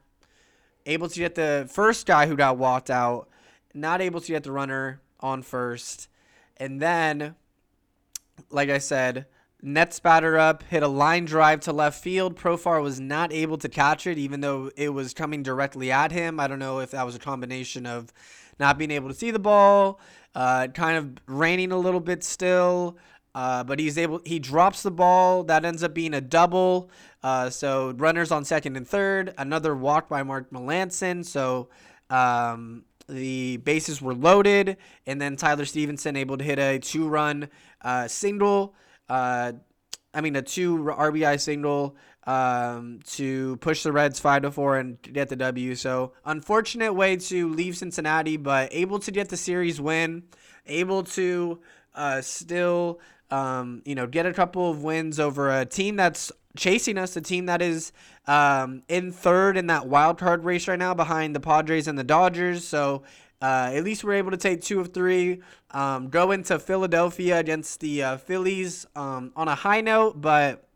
Able 0.87 1.07
to 1.07 1.19
get 1.19 1.35
the 1.35 1.69
first 1.71 2.07
guy 2.07 2.25
who 2.25 2.35
got 2.35 2.57
walked 2.57 2.89
out 2.89 3.29
not 3.75 4.01
able 4.01 4.21
to 4.21 4.31
get 4.31 4.43
the 4.43 4.51
runner 4.51 5.01
on 5.19 5.41
first. 5.41 6.07
And 6.57 6.81
then, 6.81 7.35
like 8.49 8.69
I 8.69 8.77
said, 8.77 9.25
Nets 9.61 9.99
batter 9.99 10.37
up, 10.37 10.63
hit 10.63 10.83
a 10.83 10.87
line 10.87 11.25
drive 11.25 11.59
to 11.61 11.73
left 11.73 12.01
field. 12.01 12.35
Profar 12.35 12.81
was 12.81 12.99
not 12.99 13.33
able 13.33 13.57
to 13.57 13.69
catch 13.69 14.05
it, 14.05 14.17
even 14.17 14.41
though 14.41 14.69
it 14.75 14.89
was 14.89 15.13
coming 15.13 15.43
directly 15.43 15.91
at 15.91 16.11
him. 16.11 16.39
I 16.39 16.47
don't 16.47 16.59
know 16.59 16.79
if 16.79 16.91
that 16.91 17.05
was 17.05 17.15
a 17.15 17.19
combination 17.19 17.85
of 17.85 18.13
not 18.59 18.77
being 18.77 18.91
able 18.91 19.09
to 19.09 19.15
see 19.15 19.31
the 19.31 19.39
ball, 19.39 19.99
uh, 20.35 20.67
kind 20.67 20.97
of 20.97 21.17
raining 21.27 21.71
a 21.71 21.77
little 21.77 21.99
bit 21.99 22.23
still. 22.23 22.97
Uh, 23.33 23.65
but 23.65 23.79
he's 23.79 23.97
able. 23.97 24.21
He 24.23 24.39
drops 24.39 24.81
the 24.81 24.91
ball. 24.91 25.43
That 25.43 25.65
ends 25.65 25.83
up 25.83 25.93
being 25.93 26.13
a 26.13 26.21
double. 26.21 26.89
Uh, 27.21 27.49
so 27.49 27.93
runners 27.97 28.31
on 28.31 28.45
second 28.45 28.77
and 28.77 28.87
third. 28.87 29.33
Another 29.37 29.75
walk 29.75 30.07
by 30.07 30.23
Mark 30.23 30.51
Melancon. 30.51 31.25
So 31.25 31.67
um, 32.09 32.85
the 33.07 33.57
bases 33.57 34.01
were 34.01 34.13
loaded, 34.13 34.77
and 35.05 35.21
then 35.21 35.35
Tyler 35.35 35.65
Stephenson 35.65 36.15
able 36.15 36.37
to 36.37 36.43
hit 36.43 36.59
a 36.59 36.79
two 36.79 37.07
run 37.07 37.49
uh, 37.81 38.07
single. 38.07 38.73
Uh, 39.07 39.53
I 40.13 40.21
mean, 40.21 40.35
a 40.35 40.41
two 40.41 40.77
RBI 40.77 41.39
single 41.39 41.95
um, 42.25 42.99
to 43.07 43.57
push 43.57 43.83
the 43.83 43.91
Reds 43.91 44.19
5 44.19 44.43
to 44.43 44.51
4 44.51 44.77
and 44.77 45.01
get 45.01 45.29
the 45.29 45.35
W. 45.35 45.75
So, 45.75 46.13
unfortunate 46.25 46.93
way 46.93 47.17
to 47.17 47.49
leave 47.49 47.77
Cincinnati, 47.77 48.37
but 48.37 48.69
able 48.71 48.99
to 48.99 49.11
get 49.11 49.29
the 49.29 49.37
series 49.37 49.79
win, 49.79 50.23
able 50.65 51.03
to 51.03 51.59
uh, 51.93 52.21
still, 52.21 52.99
um, 53.29 53.81
you 53.85 53.95
know, 53.95 54.07
get 54.07 54.25
a 54.25 54.33
couple 54.33 54.69
of 54.69 54.83
wins 54.83 55.19
over 55.19 55.49
a 55.49 55.65
team 55.65 55.95
that's 55.95 56.31
chasing 56.55 56.97
us, 56.97 57.13
the 57.13 57.21
team 57.21 57.45
that 57.47 57.61
is 57.61 57.91
um, 58.27 58.83
in 58.87 59.11
third 59.11 59.57
in 59.57 59.67
that 59.67 59.87
wild 59.87 60.17
card 60.17 60.43
race 60.43 60.67
right 60.67 60.79
now 60.79 60.93
behind 60.93 61.35
the 61.35 61.39
Padres 61.39 61.87
and 61.87 61.97
the 61.97 62.03
Dodgers. 62.03 62.67
So 62.67 63.03
uh, 63.41 63.71
at 63.73 63.83
least 63.83 64.03
we're 64.03 64.13
able 64.13 64.31
to 64.31 64.37
take 64.37 64.61
two 64.61 64.79
of 64.79 64.93
three. 64.93 65.41
Um, 65.71 66.09
go 66.09 66.31
into 66.31 66.57
Philadelphia 66.57 67.37
against 67.37 67.79
the 67.79 68.03
uh, 68.03 68.17
Phillies 68.17 68.85
um, 68.95 69.31
on 69.35 69.47
a 69.47 69.55
high 69.55 69.81
note, 69.81 70.21
but 70.21 70.67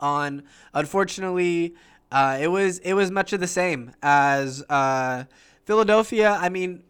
on 0.00 0.44
unfortunately, 0.72 1.74
uh, 2.12 2.38
it 2.40 2.48
was 2.48 2.78
it 2.78 2.94
was 2.94 3.10
much 3.10 3.32
of 3.32 3.40
the 3.40 3.46
same 3.46 3.92
as 4.02 4.62
uh, 4.68 5.24
Philadelphia. 5.64 6.38
I 6.40 6.48
mean, 6.48 6.84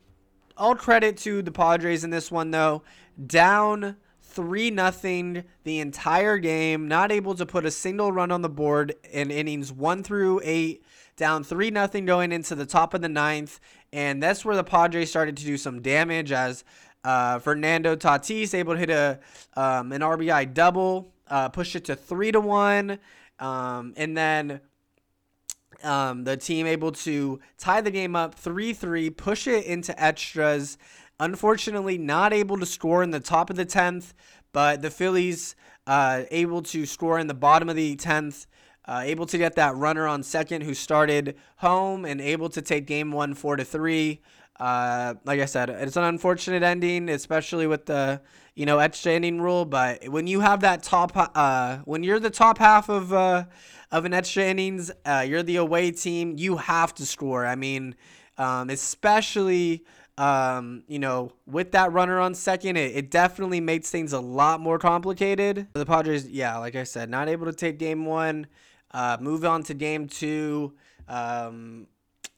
all 0.56 0.74
credit 0.74 1.16
to 1.18 1.42
the 1.42 1.52
Padres 1.52 2.04
in 2.04 2.10
this 2.10 2.30
one 2.30 2.50
though. 2.50 2.82
Down 3.26 3.96
3 4.34 4.70
nothing 4.70 5.44
the 5.62 5.78
entire 5.78 6.38
game, 6.38 6.88
not 6.88 7.12
able 7.12 7.34
to 7.34 7.46
put 7.46 7.64
a 7.64 7.70
single 7.70 8.10
run 8.10 8.30
on 8.30 8.42
the 8.42 8.48
board 8.48 8.94
in 9.10 9.30
innings 9.30 9.72
1 9.72 10.02
through 10.02 10.40
8, 10.42 10.84
down 11.16 11.44
3 11.44 11.70
nothing 11.70 12.04
going 12.04 12.32
into 12.32 12.54
the 12.54 12.66
top 12.66 12.94
of 12.94 13.00
the 13.00 13.08
ninth. 13.08 13.60
And 13.92 14.22
that's 14.22 14.44
where 14.44 14.56
the 14.56 14.64
Padres 14.64 15.08
started 15.08 15.36
to 15.36 15.44
do 15.44 15.56
some 15.56 15.80
damage 15.80 16.32
as 16.32 16.64
uh, 17.04 17.38
Fernando 17.38 17.94
Tatis 17.94 18.54
able 18.54 18.74
to 18.74 18.78
hit 18.80 18.90
a 18.90 19.20
um, 19.56 19.92
an 19.92 20.00
RBI 20.00 20.52
double, 20.52 21.12
uh, 21.28 21.48
push 21.50 21.76
it 21.76 21.84
to 21.84 21.94
3 21.94 22.32
to 22.32 22.40
1. 22.40 22.98
Um, 23.38 23.94
and 23.96 24.16
then 24.16 24.60
um, 25.84 26.24
the 26.24 26.36
team 26.36 26.66
able 26.66 26.92
to 26.92 27.40
tie 27.58 27.80
the 27.80 27.90
game 27.90 28.16
up 28.16 28.34
3 28.34 28.72
3, 28.72 29.10
push 29.10 29.46
it 29.46 29.64
into 29.66 30.02
extras. 30.02 30.78
Unfortunately, 31.20 31.96
not 31.96 32.32
able 32.32 32.58
to 32.58 32.66
score 32.66 33.02
in 33.02 33.10
the 33.10 33.20
top 33.20 33.50
of 33.50 33.56
the 33.56 33.66
10th, 33.66 34.14
but 34.52 34.82
the 34.82 34.90
Phillies 34.90 35.54
uh, 35.86 36.22
able 36.30 36.62
to 36.62 36.86
score 36.86 37.18
in 37.18 37.26
the 37.26 37.34
bottom 37.34 37.68
of 37.68 37.76
the 37.76 37.96
10th. 37.96 38.46
Uh, 38.86 39.00
able 39.02 39.24
to 39.24 39.38
get 39.38 39.54
that 39.54 39.74
runner 39.76 40.06
on 40.06 40.22
second 40.22 40.62
who 40.62 40.74
started 40.74 41.36
home 41.56 42.04
and 42.04 42.20
able 42.20 42.50
to 42.50 42.60
take 42.60 42.86
game 42.86 43.12
one 43.12 43.32
four 43.32 43.56
to 43.56 43.64
three. 43.64 44.20
Uh, 44.60 45.14
like 45.24 45.40
I 45.40 45.46
said, 45.46 45.70
it's 45.70 45.96
an 45.96 46.04
unfortunate 46.04 46.62
ending, 46.62 47.08
especially 47.08 47.66
with 47.66 47.86
the 47.86 48.20
you 48.54 48.66
know 48.66 48.78
extra 48.80 49.12
inning 49.12 49.40
rule. 49.40 49.64
But 49.64 50.08
when 50.10 50.26
you 50.26 50.40
have 50.40 50.60
that 50.60 50.82
top, 50.82 51.12
uh, 51.14 51.78
when 51.86 52.02
you're 52.02 52.20
the 52.20 52.28
top 52.28 52.58
half 52.58 52.90
of 52.90 53.10
uh, 53.12 53.44
of 53.90 54.04
an 54.04 54.12
extra 54.12 54.44
innings, 54.44 54.92
uh, 55.06 55.24
you're 55.26 55.42
the 55.42 55.56
away 55.56 55.90
team. 55.90 56.34
You 56.36 56.58
have 56.58 56.94
to 56.96 57.06
score. 57.06 57.46
I 57.46 57.56
mean, 57.56 57.94
um, 58.36 58.68
especially 58.68 59.84
um, 60.16 60.84
you 60.86 60.98
know, 60.98 61.32
with 61.46 61.72
that 61.72 61.92
runner 61.92 62.20
on 62.20 62.34
second, 62.34 62.76
it, 62.76 62.96
it 62.96 63.10
definitely 63.10 63.60
makes 63.60 63.90
things 63.90 64.12
a 64.12 64.20
lot 64.20 64.60
more 64.60 64.78
complicated. 64.78 65.66
The 65.74 65.86
Padres, 65.86 66.28
yeah, 66.28 66.56
like 66.58 66.76
I 66.76 66.84
said, 66.84 67.10
not 67.10 67.28
able 67.28 67.46
to 67.46 67.52
take 67.52 67.78
game 67.78 68.04
one, 68.04 68.46
uh, 68.92 69.16
move 69.20 69.44
on 69.44 69.62
to 69.64 69.74
game 69.74 70.06
two. 70.06 70.74
Um, 71.08 71.88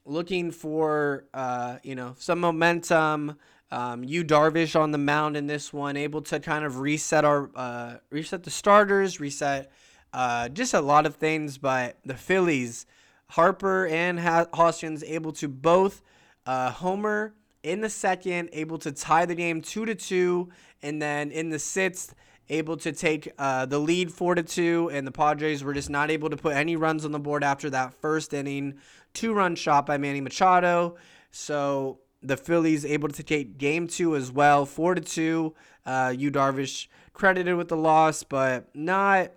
looking 0.05 0.51
for, 0.51 1.25
uh, 1.33 1.77
you 1.83 1.95
know, 1.95 2.15
some 2.17 2.39
momentum. 2.39 3.37
Um, 3.69 4.03
Yu 4.03 4.23
Darvish 4.23 4.79
on 4.79 4.91
the 4.91 4.97
mound 4.97 5.35
in 5.35 5.47
this 5.47 5.73
one, 5.73 5.97
able 5.97 6.21
to 6.23 6.39
kind 6.39 6.63
of 6.63 6.79
reset 6.79 7.25
our, 7.25 7.49
uh, 7.53 7.97
reset 8.09 8.43
the 8.43 8.49
starters, 8.49 9.19
reset 9.19 9.71
uh, 10.13 10.47
just 10.49 10.73
a 10.73 10.81
lot 10.81 11.05
of 11.05 11.15
things. 11.15 11.57
But 11.57 11.97
the 12.05 12.15
Phillies, 12.15 12.85
Harper 13.31 13.85
and 13.87 14.19
Hoskins, 14.19 15.03
able 15.03 15.33
to 15.33 15.49
both 15.49 16.01
uh, 16.45 16.71
homer 16.71 17.33
in 17.67 17.81
the 17.81 17.89
second, 17.89 18.49
able 18.53 18.77
to 18.79 18.91
tie 18.91 19.25
the 19.25 19.35
game 19.35 19.61
two 19.61 19.85
to 19.85 19.93
two, 19.93 20.49
and 20.81 21.01
then 21.01 21.31
in 21.31 21.49
the 21.49 21.59
sixth, 21.59 22.15
able 22.49 22.77
to 22.77 22.93
take 22.93 23.29
uh, 23.37 23.65
the 23.65 23.77
lead 23.77 24.09
four 24.09 24.35
to 24.35 24.43
two, 24.43 24.89
and 24.93 25.05
the 25.05 25.11
Padres 25.11 25.63
were 25.63 25.73
just 25.73 25.89
not 25.89 26.09
able 26.09 26.29
to 26.29 26.37
put 26.37 26.55
any 26.55 26.77
runs 26.77 27.03
on 27.03 27.11
the 27.11 27.19
board 27.19 27.43
after 27.43 27.69
that 27.69 27.93
first 27.93 28.33
inning, 28.33 28.75
two 29.13 29.33
run 29.33 29.53
shot 29.55 29.85
by 29.85 29.97
Manny 29.97 30.21
Machado. 30.21 30.95
So 31.31 31.99
the 32.23 32.37
Phillies 32.37 32.85
able 32.85 33.09
to 33.09 33.21
take 33.21 33.57
game 33.57 33.87
two 33.87 34.15
as 34.15 34.31
well, 34.31 34.65
four 34.65 34.95
to 34.95 35.01
two. 35.01 35.53
Uh, 35.85 36.13
Yu 36.17 36.31
Darvish 36.31 36.87
credited 37.11 37.55
with 37.55 37.67
the 37.67 37.77
loss, 37.77 38.23
but 38.23 38.73
not 38.73 39.31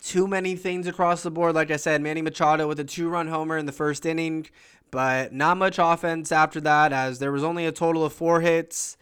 too 0.00 0.26
many 0.26 0.56
things 0.56 0.86
across 0.86 1.22
the 1.22 1.30
board. 1.30 1.54
Like 1.54 1.70
I 1.70 1.76
said, 1.76 2.00
Manny 2.00 2.22
Machado 2.22 2.66
with 2.66 2.80
a 2.80 2.84
two 2.84 3.10
run 3.10 3.28
homer 3.28 3.58
in 3.58 3.66
the 3.66 3.72
first 3.72 4.06
inning 4.06 4.46
but 4.94 5.32
not 5.32 5.56
much 5.56 5.80
offense 5.80 6.30
after 6.30 6.60
that, 6.60 6.92
as 6.92 7.18
there 7.18 7.32
was 7.32 7.42
only 7.42 7.66
a 7.66 7.72
total 7.72 8.04
of 8.04 8.12
four 8.12 8.40
hits 8.40 8.96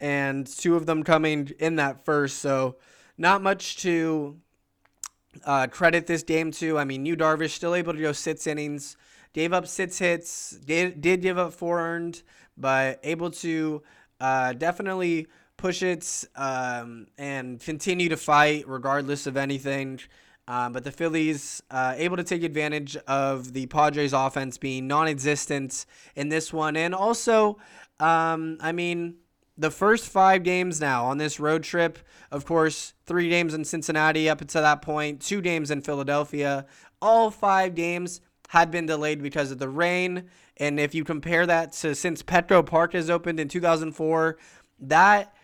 and 0.00 0.44
two 0.44 0.74
of 0.74 0.86
them 0.86 1.04
coming 1.04 1.52
in 1.60 1.76
that 1.76 2.04
first. 2.04 2.40
So, 2.40 2.74
not 3.16 3.42
much 3.42 3.76
to 3.82 4.38
uh, 5.44 5.68
credit 5.68 6.08
this 6.08 6.24
game 6.24 6.50
to. 6.50 6.76
I 6.80 6.84
mean, 6.84 7.06
Yu 7.06 7.16
Darvish 7.16 7.50
still 7.50 7.76
able 7.76 7.92
to 7.92 8.00
go 8.00 8.10
six 8.10 8.48
innings, 8.48 8.96
gave 9.32 9.52
up 9.52 9.68
six 9.68 9.98
hits, 9.98 10.50
did, 10.50 11.00
did 11.00 11.22
give 11.22 11.38
up 11.38 11.52
four 11.52 11.78
earned, 11.78 12.24
but 12.58 12.98
able 13.04 13.30
to 13.30 13.84
uh, 14.20 14.52
definitely 14.52 15.28
push 15.56 15.80
it 15.80 16.24
um, 16.34 17.06
and 17.18 17.60
continue 17.60 18.08
to 18.08 18.16
fight 18.16 18.64
regardless 18.66 19.28
of 19.28 19.36
anything. 19.36 20.00
Um, 20.48 20.72
but 20.72 20.84
the 20.84 20.92
Phillies 20.92 21.62
uh, 21.70 21.94
able 21.96 22.16
to 22.16 22.24
take 22.24 22.44
advantage 22.44 22.96
of 23.08 23.52
the 23.52 23.66
Padres' 23.66 24.12
offense 24.12 24.58
being 24.58 24.86
non-existent 24.86 25.86
in 26.14 26.28
this 26.28 26.52
one, 26.52 26.76
and 26.76 26.94
also, 26.94 27.58
um, 27.98 28.56
I 28.60 28.70
mean, 28.70 29.16
the 29.58 29.70
first 29.70 30.08
five 30.08 30.42
games 30.42 30.80
now 30.80 31.06
on 31.06 31.18
this 31.18 31.40
road 31.40 31.62
trip. 31.62 31.98
Of 32.30 32.44
course, 32.44 32.94
three 33.06 33.28
games 33.28 33.54
in 33.54 33.64
Cincinnati 33.64 34.28
up 34.28 34.40
until 34.40 34.62
that 34.62 34.82
point, 34.82 35.20
two 35.20 35.40
games 35.40 35.70
in 35.70 35.80
Philadelphia. 35.80 36.66
All 37.00 37.30
five 37.30 37.74
games 37.74 38.20
had 38.48 38.70
been 38.70 38.86
delayed 38.86 39.22
because 39.22 39.50
of 39.50 39.58
the 39.58 39.68
rain. 39.68 40.24
And 40.58 40.78
if 40.78 40.94
you 40.94 41.04
compare 41.04 41.46
that 41.46 41.72
to 41.74 41.94
since 41.94 42.22
Petco 42.22 42.64
Park 42.64 42.92
has 42.92 43.10
opened 43.10 43.40
in 43.40 43.48
2004, 43.48 44.38
that 44.80 45.34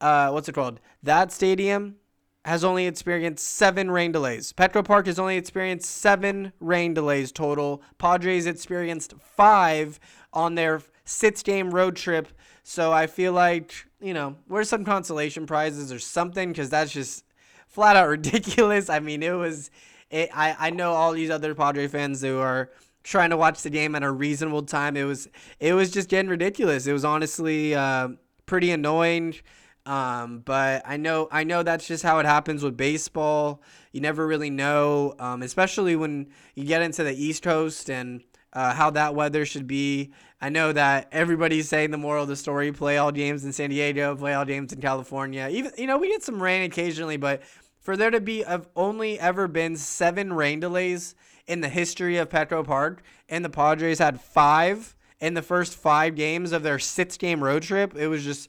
uh, 0.00 0.30
what's 0.30 0.48
it 0.48 0.54
called? 0.54 0.80
That 1.02 1.30
stadium 1.30 1.96
has 2.44 2.64
only 2.64 2.86
experienced 2.86 3.46
seven 3.46 3.90
rain 3.90 4.10
delays. 4.12 4.52
Petco 4.52 4.84
Park 4.84 5.06
has 5.06 5.18
only 5.18 5.36
experienced 5.36 5.88
seven 5.90 6.52
rain 6.60 6.92
delays 6.92 7.30
total. 7.30 7.82
Padres 7.98 8.46
experienced 8.46 9.14
five 9.20 10.00
on 10.32 10.54
their 10.54 10.82
six 11.04 11.42
game 11.42 11.72
road 11.72 11.96
trip. 11.96 12.28
So 12.64 12.92
I 12.92 13.06
feel 13.06 13.32
like, 13.32 13.74
you 14.00 14.14
know, 14.14 14.36
where's 14.48 14.68
some 14.68 14.84
consolation 14.84 15.46
prizes 15.46 15.92
or 15.92 15.98
something? 15.98 16.50
Because 16.50 16.70
that's 16.70 16.92
just 16.92 17.24
flat 17.66 17.96
out 17.96 18.08
ridiculous. 18.16 18.90
I 18.90 19.00
mean, 19.00 19.22
it 19.22 19.32
was. 19.32 19.70
It, 20.10 20.28
I, 20.34 20.54
I 20.58 20.70
know 20.70 20.92
all 20.92 21.12
these 21.12 21.30
other 21.30 21.54
Padre 21.54 21.88
fans 21.88 22.20
who 22.20 22.38
are 22.38 22.70
trying 23.02 23.30
to 23.30 23.36
watch 23.36 23.62
the 23.62 23.70
game 23.70 23.94
at 23.94 24.02
a 24.02 24.10
reasonable 24.10 24.62
time. 24.62 24.96
It 24.96 25.04
was 25.04 25.28
it 25.58 25.72
was 25.74 25.90
just 25.90 26.08
getting 26.08 26.30
ridiculous. 26.30 26.86
It 26.86 26.92
was 26.92 27.04
honestly 27.04 27.74
uh, 27.74 28.08
pretty 28.46 28.70
annoying. 28.70 29.36
Um, 29.84 30.40
but 30.44 30.82
I 30.84 30.96
know 30.96 31.28
I 31.32 31.44
know 31.44 31.62
that's 31.62 31.86
just 31.86 32.02
how 32.02 32.18
it 32.20 32.26
happens 32.26 32.62
with 32.62 32.76
baseball. 32.76 33.62
You 33.90 34.00
never 34.00 34.26
really 34.26 34.50
know, 34.50 35.14
um, 35.18 35.42
especially 35.42 35.96
when 35.96 36.28
you 36.54 36.64
get 36.64 36.82
into 36.82 37.02
the 37.02 37.12
East 37.12 37.42
Coast 37.42 37.90
and 37.90 38.22
uh, 38.52 38.74
how 38.74 38.90
that 38.90 39.14
weather 39.14 39.44
should 39.44 39.66
be. 39.66 40.12
I 40.40 40.48
know 40.50 40.72
that 40.72 41.08
everybody's 41.12 41.68
saying 41.68 41.90
the 41.90 41.98
moral 41.98 42.22
of 42.22 42.28
the 42.28 42.36
story: 42.36 42.70
play 42.70 42.96
all 42.98 43.10
games 43.10 43.44
in 43.44 43.52
San 43.52 43.70
Diego, 43.70 44.14
play 44.14 44.34
all 44.34 44.44
games 44.44 44.72
in 44.72 44.80
California. 44.80 45.48
Even 45.50 45.72
you 45.76 45.86
know 45.86 45.98
we 45.98 46.08
get 46.08 46.22
some 46.22 46.40
rain 46.40 46.62
occasionally, 46.62 47.16
but 47.16 47.42
for 47.80 47.96
there 47.96 48.10
to 48.10 48.20
be 48.20 48.42
have 48.42 48.68
only 48.76 49.18
ever 49.18 49.48
been 49.48 49.76
seven 49.76 50.32
rain 50.32 50.60
delays 50.60 51.16
in 51.48 51.60
the 51.60 51.68
history 51.68 52.18
of 52.18 52.28
Petco 52.28 52.64
Park, 52.64 53.02
and 53.28 53.44
the 53.44 53.50
Padres 53.50 53.98
had 53.98 54.20
five 54.20 54.94
in 55.22 55.34
the 55.34 55.42
first 55.42 55.76
five 55.76 56.16
games 56.16 56.50
of 56.50 56.64
their 56.64 56.80
six 56.80 57.16
game 57.16 57.42
road 57.42 57.62
trip, 57.62 57.94
it 57.96 58.08
was 58.08 58.24
just 58.24 58.48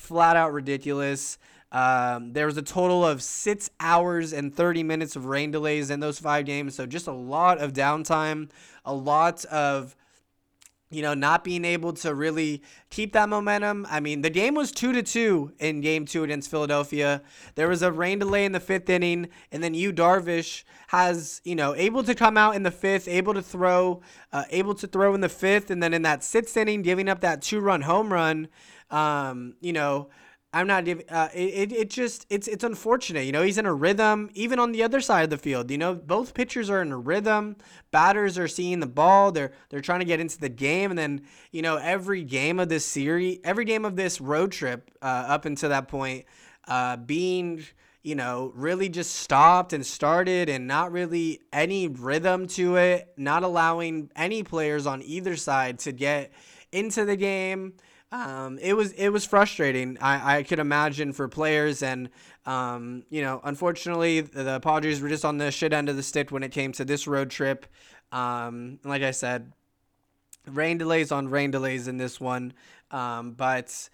flat 0.00 0.36
out 0.36 0.52
ridiculous. 0.52 1.38
Um, 1.72 2.32
there 2.32 2.46
was 2.46 2.56
a 2.56 2.62
total 2.62 3.06
of 3.06 3.22
six 3.22 3.70
hours 3.78 4.32
and 4.32 4.52
30 4.52 4.82
minutes 4.82 5.14
of 5.14 5.26
rain 5.26 5.50
delays 5.52 5.90
in 5.90 6.00
those 6.00 6.18
five 6.18 6.46
games. 6.46 6.74
So 6.74 6.86
just 6.86 7.06
a 7.06 7.12
lot 7.12 7.58
of 7.58 7.72
downtime, 7.72 8.50
a 8.84 8.92
lot 8.92 9.44
of 9.44 9.94
you 10.90 11.02
know, 11.02 11.14
not 11.14 11.44
being 11.44 11.64
able 11.64 11.92
to 11.92 12.12
really 12.12 12.62
keep 12.90 13.12
that 13.12 13.28
momentum. 13.28 13.86
I 13.88 14.00
mean, 14.00 14.22
the 14.22 14.30
game 14.30 14.54
was 14.54 14.72
two 14.72 14.92
to 14.92 15.02
two 15.02 15.52
in 15.60 15.80
game 15.80 16.04
two 16.04 16.24
against 16.24 16.50
Philadelphia. 16.50 17.22
There 17.54 17.68
was 17.68 17.82
a 17.82 17.92
rain 17.92 18.18
delay 18.18 18.44
in 18.44 18.50
the 18.50 18.60
fifth 18.60 18.90
inning, 18.90 19.28
and 19.52 19.62
then 19.62 19.72
Yu 19.72 19.92
Darvish 19.92 20.64
has, 20.88 21.40
you 21.44 21.54
know, 21.54 21.76
able 21.76 22.02
to 22.02 22.14
come 22.14 22.36
out 22.36 22.56
in 22.56 22.64
the 22.64 22.72
fifth, 22.72 23.06
able 23.06 23.34
to 23.34 23.42
throw, 23.42 24.02
uh, 24.32 24.44
able 24.50 24.74
to 24.74 24.88
throw 24.88 25.14
in 25.14 25.20
the 25.20 25.28
fifth, 25.28 25.70
and 25.70 25.80
then 25.80 25.94
in 25.94 26.02
that 26.02 26.24
sixth 26.24 26.56
inning, 26.56 26.82
giving 26.82 27.08
up 27.08 27.20
that 27.20 27.40
two 27.40 27.60
run 27.60 27.82
home 27.82 28.12
run. 28.12 28.48
Um, 28.90 29.54
you 29.60 29.72
know, 29.72 30.08
I'm 30.52 30.66
not. 30.66 30.88
Uh, 30.88 31.28
it, 31.32 31.70
it 31.70 31.90
just 31.90 32.26
it's 32.28 32.48
it's 32.48 32.64
unfortunate. 32.64 33.24
You 33.24 33.30
know, 33.30 33.42
he's 33.42 33.58
in 33.58 33.66
a 33.66 33.74
rhythm. 33.74 34.30
Even 34.34 34.58
on 34.58 34.72
the 34.72 34.82
other 34.82 35.00
side 35.00 35.22
of 35.22 35.30
the 35.30 35.38
field, 35.38 35.70
you 35.70 35.78
know, 35.78 35.94
both 35.94 36.34
pitchers 36.34 36.68
are 36.68 36.82
in 36.82 36.90
a 36.90 36.98
rhythm. 36.98 37.56
Batters 37.92 38.36
are 38.36 38.48
seeing 38.48 38.80
the 38.80 38.86
ball. 38.86 39.30
They're 39.30 39.52
they're 39.68 39.80
trying 39.80 40.00
to 40.00 40.04
get 40.04 40.18
into 40.18 40.40
the 40.40 40.48
game, 40.48 40.90
and 40.90 40.98
then 40.98 41.22
you 41.52 41.62
know 41.62 41.76
every 41.76 42.24
game 42.24 42.58
of 42.58 42.68
this 42.68 42.84
series, 42.84 43.38
every 43.44 43.64
game 43.64 43.84
of 43.84 43.94
this 43.94 44.20
road 44.20 44.50
trip 44.50 44.90
uh, 45.00 45.04
up 45.28 45.44
until 45.44 45.68
that 45.68 45.86
point, 45.86 46.24
uh, 46.66 46.96
being 46.96 47.62
you 48.02 48.16
know 48.16 48.50
really 48.56 48.88
just 48.88 49.14
stopped 49.14 49.72
and 49.72 49.86
started, 49.86 50.48
and 50.48 50.66
not 50.66 50.90
really 50.90 51.42
any 51.52 51.86
rhythm 51.86 52.48
to 52.48 52.74
it. 52.74 53.12
Not 53.16 53.44
allowing 53.44 54.10
any 54.16 54.42
players 54.42 54.84
on 54.84 55.00
either 55.02 55.36
side 55.36 55.78
to 55.80 55.92
get 55.92 56.32
into 56.72 57.04
the 57.04 57.16
game 57.16 57.74
um, 58.12 58.58
it 58.58 58.74
was 58.74 58.92
it 58.92 59.10
was 59.10 59.24
frustrating. 59.24 59.96
I, 60.00 60.38
I 60.38 60.42
could 60.42 60.58
imagine 60.58 61.12
for 61.12 61.28
players 61.28 61.82
and 61.82 62.10
um, 62.44 63.04
you 63.10 63.22
know, 63.22 63.40
unfortunately, 63.44 64.20
the, 64.20 64.42
the 64.42 64.60
Padres 64.60 65.00
were 65.00 65.08
just 65.08 65.24
on 65.24 65.38
the 65.38 65.50
shit 65.50 65.72
end 65.72 65.88
of 65.88 65.96
the 65.96 66.02
stick 66.02 66.32
when 66.32 66.42
it 66.42 66.50
came 66.50 66.72
to 66.72 66.84
this 66.84 67.06
road 67.06 67.30
trip. 67.30 67.66
Um, 68.10 68.80
like 68.84 69.02
I 69.02 69.12
said, 69.12 69.52
rain 70.46 70.78
delays 70.78 71.12
on 71.12 71.28
rain 71.28 71.50
delays 71.50 71.86
in 71.86 71.98
this 71.98 72.20
one. 72.20 72.52
Um, 72.90 73.32
but 73.32 73.88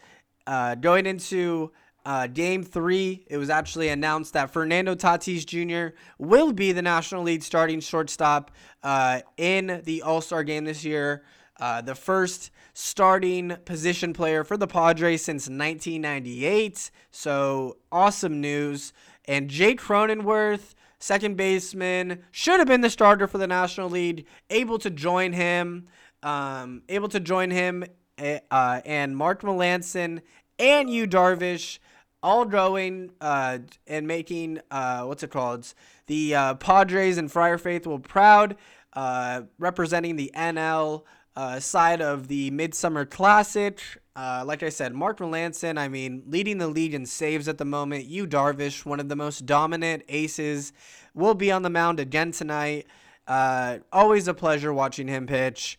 uh, 0.46 0.76
going 0.76 1.04
into 1.06 1.72
uh, 2.06 2.28
game 2.28 2.62
three, 2.62 3.26
it 3.28 3.36
was 3.36 3.50
actually 3.50 3.88
announced 3.88 4.32
that 4.32 4.50
Fernando 4.50 4.94
Tatis 4.94 5.44
Jr. 5.44 5.96
will 6.18 6.52
be 6.52 6.72
the 6.72 6.82
National 6.82 7.22
League 7.22 7.42
starting 7.42 7.80
shortstop 7.80 8.52
uh, 8.82 9.20
in 9.36 9.82
the 9.84 10.02
All 10.02 10.20
Star 10.20 10.44
game 10.44 10.64
this 10.64 10.84
year. 10.84 11.24
Uh, 11.58 11.80
the 11.80 11.94
first 11.94 12.50
starting 12.74 13.56
position 13.64 14.12
player 14.12 14.44
for 14.44 14.56
the 14.56 14.66
Padres 14.66 15.22
since 15.24 15.44
1998. 15.44 16.90
So 17.10 17.78
awesome 17.90 18.40
news. 18.40 18.92
And 19.24 19.48
Jake 19.48 19.80
Cronenworth, 19.80 20.74
second 20.98 21.36
baseman, 21.36 22.22
should 22.30 22.58
have 22.58 22.68
been 22.68 22.82
the 22.82 22.90
starter 22.90 23.26
for 23.26 23.38
the 23.38 23.46
National 23.46 23.88
League, 23.88 24.26
able 24.50 24.78
to 24.78 24.90
join 24.90 25.32
him, 25.32 25.86
um, 26.22 26.82
able 26.88 27.08
to 27.08 27.20
join 27.20 27.50
him, 27.50 27.84
eh, 28.18 28.40
uh, 28.50 28.80
and 28.84 29.16
Mark 29.16 29.42
Melancon 29.42 30.20
and 30.58 30.90
Yu 30.90 31.06
Darvish 31.06 31.78
all 32.22 32.44
going 32.44 33.10
uh, 33.20 33.58
and 33.86 34.06
making 34.06 34.60
uh, 34.70 35.04
what's 35.04 35.22
it 35.22 35.30
called? 35.30 35.72
The 36.06 36.34
uh, 36.34 36.54
Padres 36.54 37.18
and 37.18 37.30
Friar 37.30 37.56
Faith 37.56 37.84
Faithful 37.84 37.98
proud, 37.98 38.56
uh, 38.94 39.42
representing 39.58 40.16
the 40.16 40.32
NL 40.34 41.04
uh, 41.36 41.60
side 41.60 42.00
of 42.00 42.28
the 42.28 42.50
Midsummer 42.50 43.04
Classic. 43.04 43.80
Uh, 44.16 44.42
like 44.46 44.62
I 44.62 44.70
said, 44.70 44.94
Mark 44.94 45.18
Melancon, 45.18 45.78
I 45.78 45.88
mean, 45.88 46.22
leading 46.26 46.58
the 46.58 46.68
league 46.68 46.94
in 46.94 47.04
saves 47.04 47.46
at 47.48 47.58
the 47.58 47.64
moment. 47.64 48.06
Yu 48.06 48.26
Darvish, 48.26 48.86
one 48.86 48.98
of 48.98 49.08
the 49.08 49.16
most 49.16 49.44
dominant 49.44 50.04
aces, 50.08 50.72
will 51.14 51.34
be 51.34 51.52
on 51.52 51.62
the 51.62 51.70
mound 51.70 52.00
again 52.00 52.32
tonight. 52.32 52.86
always 53.28 54.26
a 54.26 54.34
pleasure 54.34 54.72
watching 54.72 55.08
him 55.08 55.26
pitch. 55.26 55.78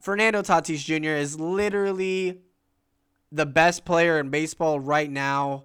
Fernando 0.00 0.42
Tatis 0.42 0.84
Jr. 0.84 1.10
is 1.10 1.38
literally 1.38 2.38
the 3.32 3.46
best 3.46 3.84
player 3.84 4.18
in 4.18 4.30
baseball 4.30 4.80
right 4.80 5.10
now. 5.10 5.64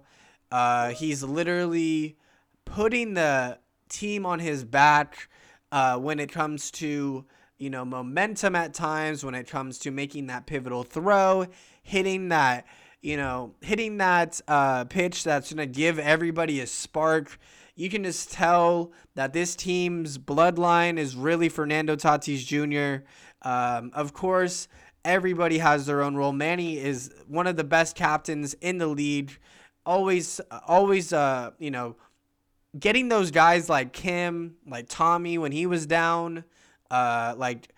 Uh, 0.50 0.90
he's 0.90 1.22
literally 1.22 2.16
putting 2.64 3.14
the 3.14 3.58
team 3.88 4.26
on 4.26 4.38
his 4.38 4.64
back 4.64 5.28
uh, 5.70 5.96
when 5.98 6.20
it 6.20 6.30
comes 6.30 6.70
to 6.70 7.24
you 7.62 7.70
know 7.70 7.84
momentum 7.84 8.56
at 8.56 8.74
times, 8.74 9.24
when 9.24 9.36
it 9.36 9.46
comes 9.46 9.78
to 9.78 9.92
making 9.92 10.26
that 10.26 10.46
pivotal 10.46 10.82
throw, 10.82 11.46
hitting 11.80 12.30
that 12.30 12.66
you 13.02 13.16
know 13.16 13.54
hitting 13.60 13.98
that 13.98 14.40
uh, 14.48 14.84
pitch 14.86 15.22
that's 15.22 15.52
gonna 15.52 15.66
give 15.66 16.00
everybody 16.00 16.58
a 16.58 16.66
spark. 16.66 17.38
You 17.76 17.88
can 17.88 18.02
just 18.02 18.32
tell 18.32 18.90
that 19.14 19.32
this 19.32 19.54
team's 19.54 20.18
bloodline 20.18 20.98
is 20.98 21.14
really 21.14 21.48
Fernando 21.48 21.94
Tatis 21.94 22.44
Jr. 22.44 23.04
Um, 23.48 23.92
of 23.94 24.12
course, 24.12 24.66
everybody 25.04 25.58
has 25.58 25.86
their 25.86 26.02
own 26.02 26.16
role. 26.16 26.32
Manny 26.32 26.78
is 26.78 27.12
one 27.28 27.46
of 27.46 27.56
the 27.56 27.64
best 27.64 27.94
captains 27.94 28.54
in 28.54 28.78
the 28.78 28.88
league. 28.88 29.38
Always, 29.86 30.40
always, 30.66 31.12
uh, 31.12 31.52
you 31.60 31.70
know, 31.70 31.94
getting 32.78 33.08
those 33.08 33.30
guys 33.30 33.68
like 33.68 33.92
Kim, 33.92 34.56
like 34.66 34.86
Tommy 34.88 35.38
when 35.38 35.52
he 35.52 35.66
was 35.66 35.86
down, 35.86 36.44
uh, 36.92 37.34
like 37.36 37.68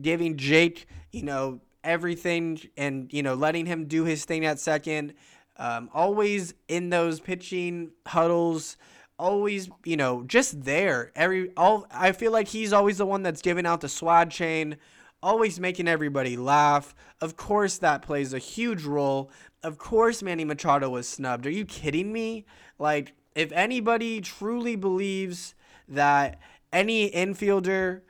giving 0.00 0.38
Jake, 0.38 0.86
you 1.10 1.22
know, 1.22 1.60
everything 1.84 2.58
and, 2.76 3.12
you 3.12 3.22
know, 3.22 3.34
letting 3.34 3.66
him 3.66 3.86
do 3.86 4.04
his 4.04 4.24
thing 4.24 4.46
at 4.46 4.58
second. 4.58 5.12
Um, 5.58 5.90
always 5.92 6.54
in 6.68 6.88
those 6.88 7.20
pitching 7.20 7.90
huddles, 8.06 8.78
always, 9.18 9.68
you 9.84 9.96
know, 9.96 10.22
just 10.22 10.64
there. 10.64 11.12
Every 11.14 11.50
all 11.56 11.86
I 11.90 12.12
feel 12.12 12.32
like 12.32 12.48
he's 12.48 12.72
always 12.72 12.96
the 12.96 13.06
one 13.06 13.22
that's 13.22 13.42
giving 13.42 13.66
out 13.66 13.82
the 13.82 13.88
swag 13.88 14.30
chain 14.30 14.76
always 15.22 15.60
making 15.60 15.88
everybody 15.88 16.36
laugh. 16.36 16.94
Of 17.20 17.36
course, 17.36 17.78
that 17.78 18.02
plays 18.02 18.32
a 18.32 18.38
huge 18.38 18.84
role. 18.84 19.30
Of 19.62 19.78
course, 19.78 20.22
Manny 20.22 20.44
Machado 20.44 20.88
was 20.88 21.06
snubbed. 21.08 21.46
Are 21.46 21.50
you 21.50 21.64
kidding 21.64 22.12
me? 22.12 22.46
Like, 22.78 23.12
if 23.34 23.52
anybody 23.52 24.20
truly 24.20 24.76
believes 24.76 25.54
that 25.88 26.40
any 26.72 27.10
infielder 27.10 28.00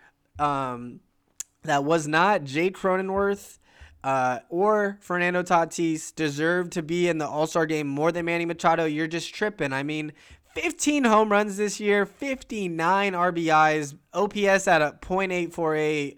um, 0.41 1.01
that 1.63 1.85
was 1.85 2.09
not 2.09 2.45
Jake 2.45 2.77
Cronenworth 2.77 3.59
uh, 4.03 4.39
or 4.49 4.99
Fernando 5.01 5.43
Tatis 5.43 6.15
deserved 6.15 6.73
to 6.73 6.83
be 6.83 7.09
in 7.09 7.19
the 7.19 7.29
All 7.29 7.47
Star 7.47 7.67
game 7.67 7.87
more 7.87 8.11
than 8.11 8.25
Manny 8.25 8.47
Machado, 8.47 8.85
you're 8.87 9.07
just 9.07 9.35
tripping. 9.35 9.73
I 9.73 9.83
mean, 9.83 10.13
15 10.55 11.05
home 11.05 11.31
runs 11.31 11.57
this 11.57 11.79
year, 11.79 12.07
59 12.07 13.13
RBIs, 13.13 13.95
OPS 14.15 14.67
at 14.69 14.83
a 14.83 14.99
.848. 15.03 16.17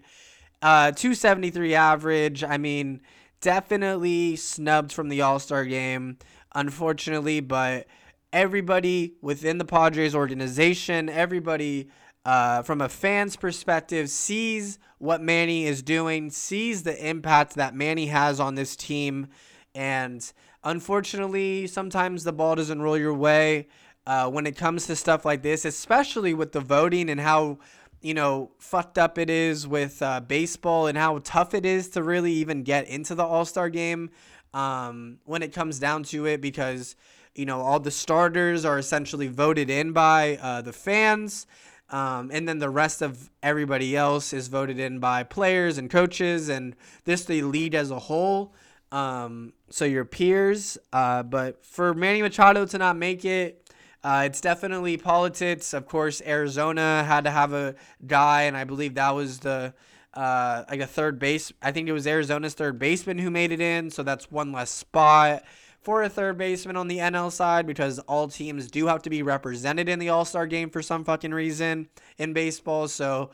Uh, 0.61 0.91
273 0.91 1.75
average. 1.75 2.41
I 2.41 2.57
mean, 2.57 3.01
definitely 3.41 4.37
snubbed 4.37 4.93
from 4.93 5.09
the 5.09 5.21
All 5.21 5.39
Star 5.39 5.65
game, 5.65 6.17
unfortunately, 6.55 7.41
but 7.41 7.85
everybody 8.31 9.15
within 9.21 9.57
the 9.57 9.65
Padres 9.65 10.15
organization, 10.15 11.09
everybody 11.09 11.89
uh, 12.25 12.61
from 12.61 12.81
a 12.81 12.89
fan's 12.89 13.35
perspective, 13.35 14.09
sees 14.09 14.79
what 14.97 15.21
Manny 15.21 15.65
is 15.65 15.81
doing, 15.81 16.29
sees 16.29 16.83
the 16.83 17.07
impact 17.07 17.55
that 17.55 17.75
Manny 17.75 18.07
has 18.07 18.39
on 18.39 18.55
this 18.55 18.75
team. 18.75 19.27
And 19.75 20.31
unfortunately, 20.63 21.67
sometimes 21.67 22.23
the 22.23 22.33
ball 22.33 22.55
doesn't 22.55 22.81
roll 22.81 22.97
your 22.97 23.13
way 23.13 23.67
uh, 24.07 24.29
when 24.29 24.45
it 24.45 24.55
comes 24.55 24.87
to 24.87 24.95
stuff 24.95 25.25
like 25.25 25.41
this, 25.41 25.65
especially 25.65 26.33
with 26.33 26.51
the 26.51 26.61
voting 26.61 27.09
and 27.09 27.19
how 27.19 27.59
you 28.03 28.13
know, 28.13 28.51
fucked 28.59 28.97
up 28.97 29.17
it 29.17 29.29
is 29.29 29.65
with 29.65 30.01
uh, 30.01 30.19
baseball 30.19 30.87
and 30.87 30.97
how 30.97 31.19
tough 31.23 31.53
it 31.53 31.65
is 31.65 31.87
to 31.87 32.03
really 32.03 32.33
even 32.33 32.61
get 32.61 32.85
into 32.87 33.15
the 33.15 33.23
All 33.23 33.45
Star 33.45 33.69
game 33.69 34.11
um, 34.53 35.19
when 35.23 35.41
it 35.41 35.53
comes 35.53 35.79
down 35.79 36.03
to 36.03 36.25
it 36.25 36.41
because, 36.41 36.97
you 37.33 37.45
know, 37.45 37.61
all 37.61 37.79
the 37.79 37.89
starters 37.89 38.65
are 38.65 38.77
essentially 38.77 39.29
voted 39.29 39.69
in 39.69 39.93
by 39.93 40.37
uh, 40.41 40.61
the 40.61 40.73
fans. 40.73 41.47
Um, 41.93 42.31
and 42.33 42.47
then 42.47 42.57
the 42.57 42.71
rest 42.71 43.03
of 43.03 43.29
everybody 43.43 43.95
else 43.95 44.33
is 44.33 44.47
voted 44.47 44.79
in 44.79 44.97
by 44.97 45.21
players 45.21 45.77
and 45.77 45.91
coaches 45.91 46.49
and 46.49 46.75
this 47.05 47.23
the 47.25 47.43
lead 47.43 47.75
as 47.75 47.91
a 47.91 47.99
whole. 47.99 48.55
Um, 48.91 49.53
so 49.69 49.85
your 49.85 50.03
peers. 50.03 50.75
Uh, 50.91 51.21
but 51.21 51.63
for 51.63 51.93
Manny 51.93 52.23
Machado 52.23 52.65
to 52.65 52.77
not 52.79 52.97
make 52.97 53.25
it, 53.25 53.71
uh, 54.03 54.23
it's 54.25 54.41
definitely 54.41 54.97
politics. 54.97 55.71
Of 55.71 55.85
course, 55.85 56.19
Arizona 56.25 57.03
had 57.03 57.25
to 57.25 57.31
have 57.31 57.53
a 57.53 57.75
guy, 58.07 58.43
and 58.43 58.57
I 58.57 58.63
believe 58.63 58.95
that 58.95 59.11
was 59.11 59.39
the 59.39 59.75
uh, 60.15 60.63
like 60.67 60.79
a 60.79 60.87
third 60.87 61.19
base. 61.19 61.53
I 61.61 61.71
think 61.71 61.87
it 61.87 61.93
was 61.93 62.07
Arizona's 62.07 62.55
third 62.55 62.79
baseman 62.79 63.19
who 63.19 63.29
made 63.29 63.51
it 63.51 63.61
in, 63.61 63.91
so 63.91 64.01
that's 64.01 64.31
one 64.31 64.51
less 64.51 64.71
spot 64.71 65.43
for 65.83 66.01
a 66.03 66.09
third 66.09 66.37
baseman 66.37 66.77
on 66.77 66.87
the 66.87 66.97
NL 66.97 67.31
side 67.31 67.67
because 67.67 67.99
all 67.99 68.27
teams 68.27 68.71
do 68.71 68.87
have 68.87 69.01
to 69.03 69.09
be 69.09 69.21
represented 69.21 69.89
in 69.89 69.99
the 69.99 70.09
All 70.09 70.25
Star 70.25 70.47
game 70.47 70.69
for 70.69 70.81
some 70.81 71.03
fucking 71.03 71.33
reason 71.33 71.89
in 72.17 72.33
baseball. 72.33 72.87
So, 72.87 73.31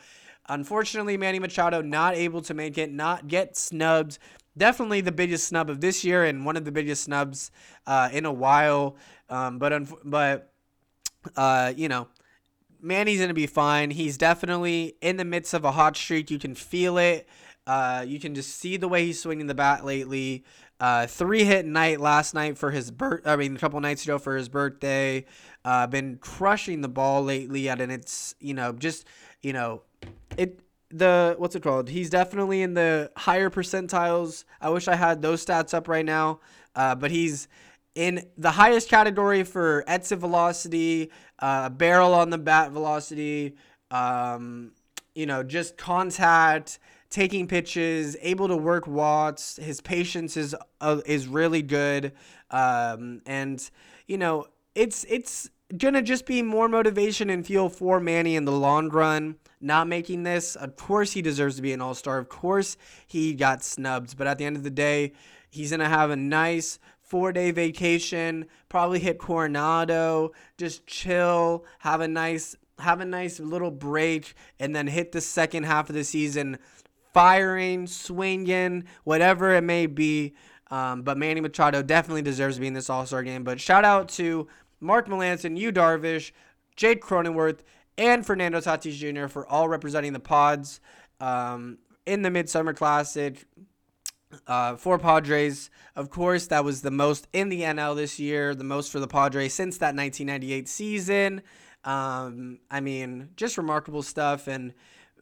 unfortunately, 0.48 1.16
Manny 1.16 1.40
Machado 1.40 1.82
not 1.82 2.16
able 2.16 2.42
to 2.42 2.54
make 2.54 2.78
it, 2.78 2.92
not 2.92 3.28
get 3.28 3.56
snubbed. 3.56 4.18
Definitely 4.58 5.02
the 5.02 5.12
biggest 5.12 5.48
snub 5.48 5.70
of 5.70 5.80
this 5.80 6.04
year 6.04 6.26
and 6.26 6.46
one 6.46 6.58
of 6.58 6.66
the 6.66 6.72
biggest 6.72 7.04
snubs 7.04 7.52
uh, 7.86 8.10
in 8.12 8.26
a 8.26 8.34
while. 8.34 8.98
Um, 9.30 9.60
but 9.60 9.88
but 10.04 10.52
uh, 11.36 11.74
you 11.78 11.88
know, 11.88 12.08
Manny's 12.82 13.20
going 13.20 13.30
to 13.30 13.34
be 13.36 13.48
fine. 13.48 13.92
He's 13.92 14.18
definitely 14.18 14.96
in 15.02 15.18
the 15.18 15.26
midst 15.26 15.54
of 15.54 15.66
a 15.66 15.72
hot 15.72 15.96
streak. 15.96 16.32
You 16.32 16.40
can 16.40 16.56
feel 16.56 16.98
it. 16.98 17.28
Uh, 17.68 18.04
you 18.08 18.20
can 18.20 18.34
just 18.34 18.58
see 18.58 18.78
the 18.78 18.88
way 18.88 19.06
he's 19.06 19.22
swinging 19.22 19.48
the 19.48 19.54
bat 19.54 19.86
lately. 19.86 20.44
Uh, 20.80 21.08
three 21.08 21.44
hit 21.44 21.66
night 21.66 22.00
last 22.00 22.34
night 22.34 22.58
for 22.58 22.72
his 22.72 22.90
birth. 22.90 23.28
I 23.28 23.36
mean, 23.36 23.56
a 23.56 23.60
couple 23.60 23.80
nights 23.82 24.04
ago 24.04 24.18
for 24.18 24.38
his 24.38 24.48
birthday. 24.48 25.26
Uh, 25.66 25.88
been 25.88 26.18
crushing 26.18 26.82
the 26.82 26.88
ball 26.88 27.24
lately, 27.24 27.68
and 27.68 27.92
it's 27.92 28.36
you 28.40 28.54
know 28.54 28.72
just 28.72 29.06
you 29.42 29.52
know 29.52 29.82
it 30.38 30.62
the 30.90 31.36
what's 31.38 31.56
it 31.56 31.64
called? 31.64 31.90
He's 31.90 32.10
definitely 32.10 32.62
in 32.62 32.74
the 32.74 33.12
higher 33.18 33.50
percentiles. 33.50 34.46
I 34.62 34.70
wish 34.70 34.88
I 34.88 34.96
had 34.96 35.22
those 35.22 35.46
stats 35.46 35.74
up 35.74 35.88
right 35.88 36.06
now, 36.06 36.40
uh, 36.76 36.96
but 36.96 37.12
he's 37.12 37.48
in 37.96 38.26
the 38.38 38.52
highest 38.52 38.90
category 38.90 39.44
for 39.44 39.84
exit 39.88 40.20
velocity, 40.20 41.12
uh, 41.40 41.70
barrel 41.70 42.14
on 42.14 42.30
the 42.30 42.38
bat 42.38 42.72
velocity, 42.72 43.56
um, 43.92 44.72
you 45.16 45.26
know, 45.26 45.44
just 45.44 45.78
contact, 45.78 46.80
taking 47.10 47.48
pitches, 47.48 48.16
able 48.22 48.48
to 48.48 48.58
work 48.58 48.88
watts. 48.88 49.58
His 49.58 49.82
patience 49.82 50.38
is 50.38 50.56
uh, 50.82 51.02
is 51.06 51.28
really 51.28 51.62
good, 51.62 52.14
um, 52.52 53.22
and 53.26 53.70
you 54.08 54.18
know, 54.18 54.46
it's 54.76 55.06
it's 55.10 55.50
gonna 55.78 56.02
just 56.02 56.26
be 56.26 56.42
more 56.42 56.68
motivation 56.68 57.30
and 57.30 57.46
fuel 57.46 57.70
for 57.70 58.00
Manny 58.00 58.36
in 58.36 58.46
the 58.46 58.52
long 58.52 58.90
run. 58.90 59.36
Not 59.62 59.88
making 59.88 60.24
this, 60.24 60.56
of 60.56 60.76
course, 60.78 61.12
he 61.12 61.22
deserves 61.22 61.58
to 61.58 61.62
be 61.62 61.74
an 61.74 61.82
all 61.82 61.94
star. 61.94 62.18
Of 62.18 62.30
course, 62.30 62.78
he 63.08 63.34
got 63.34 63.64
snubbed, 63.64 64.18
but 64.18 64.28
at 64.28 64.38
the 64.38 64.46
end 64.46 64.56
of 64.56 64.64
the 64.64 64.70
day, 64.70 65.14
he's 65.50 65.72
gonna 65.72 65.90
have 65.90 66.12
a 66.12 66.16
nice 66.16 66.80
four 67.02 67.34
day 67.34 67.52
vacation, 67.52 68.46
probably 68.70 69.00
hit 69.00 69.18
Coronado, 69.18 70.32
just 70.58 70.86
chill, 70.86 71.66
have 71.80 72.02
a 72.02 72.08
nice 72.08 72.56
have 72.78 73.02
a 73.02 73.06
nice 73.06 73.40
little 73.42 73.72
break, 73.72 74.36
and 74.60 74.76
then 74.76 74.88
hit 74.88 75.12
the 75.12 75.20
second 75.20 75.64
half 75.64 75.90
of 75.90 75.96
the 75.96 76.04
season 76.04 76.58
firing, 77.14 77.88
swinging, 77.88 78.86
whatever 79.04 79.56
it 79.56 79.64
may 79.64 79.86
be. 79.86 80.34
Um, 80.72 81.02
but 81.02 81.18
Manny 81.18 81.42
Machado 81.42 81.82
definitely 81.82 82.22
deserves 82.22 82.56
to 82.56 82.62
be 82.62 82.68
in 82.68 82.74
this 82.74 82.90
All 82.90 83.06
Star 83.06 83.24
game. 83.24 83.44
But 83.44 83.60
shout 83.60 83.86
out 83.86 84.10
to 84.10 84.48
Mark 84.80 85.08
Melancon, 85.08 85.58
Yu 85.58 85.72
Darvish, 85.72 86.32
Jake 86.76 87.04
Cronenworth, 87.04 87.60
and 87.98 88.26
Fernando 88.26 88.60
Tatis 88.60 88.94
Jr. 88.94 89.28
for 89.28 89.46
all 89.48 89.68
representing 89.68 90.14
the 90.14 90.20
pods 90.20 90.80
um, 91.20 91.80
in 92.06 92.22
the 92.22 92.30
Midsummer 92.30 92.74
Classic. 92.74 93.46
Uh, 94.46 94.76
for 94.76 95.00
Padres, 95.00 95.72
of 95.96 96.12
course, 96.12 96.48
that 96.48 96.64
was 96.64 96.84
the 96.84 96.92
most 96.92 97.28
in 97.34 97.50
the 97.50 97.62
NL 97.62 97.96
this 97.96 98.20
year, 98.20 98.54
the 98.54 98.64
most 98.64 98.92
for 98.92 99.00
the 99.00 99.08
Padres 99.08 99.56
since 99.56 99.80
that 99.80 99.96
1998 99.96 100.68
season. 100.70 101.42
Um, 101.84 102.60
I 102.70 102.80
mean, 102.80 103.30
just 103.36 103.58
remarkable 103.58 104.04
stuff. 104.04 104.48
And 104.48 104.74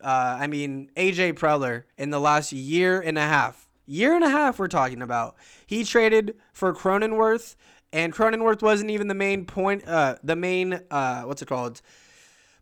uh, 0.02 0.38
I 0.40 0.48
mean, 0.48 0.90
AJ 0.96 1.34
Preller 1.34 1.84
in 1.98 2.10
the 2.10 2.20
last 2.20 2.52
year 2.52 3.00
and 3.02 3.18
a 3.18 3.22
half, 3.22 3.68
year 3.86 4.16
and 4.16 4.24
a 4.24 4.30
half, 4.30 4.60
we're 4.60 4.68
talking 4.68 5.02
about. 5.02 5.36
He 5.66 5.84
traded 5.84 6.36
for 6.54 6.74
Cronenworth, 6.74 7.56
and 7.92 8.14
Cronenworth 8.14 8.62
wasn't 8.62 8.92
even 8.92 9.08
the 9.08 9.16
main 9.16 9.46
point, 9.46 9.88
uh, 9.88 10.16
the 10.24 10.36
main, 10.36 10.82
uh, 10.92 11.24
what's 11.24 11.42
it 11.42 11.48
called? 11.48 11.82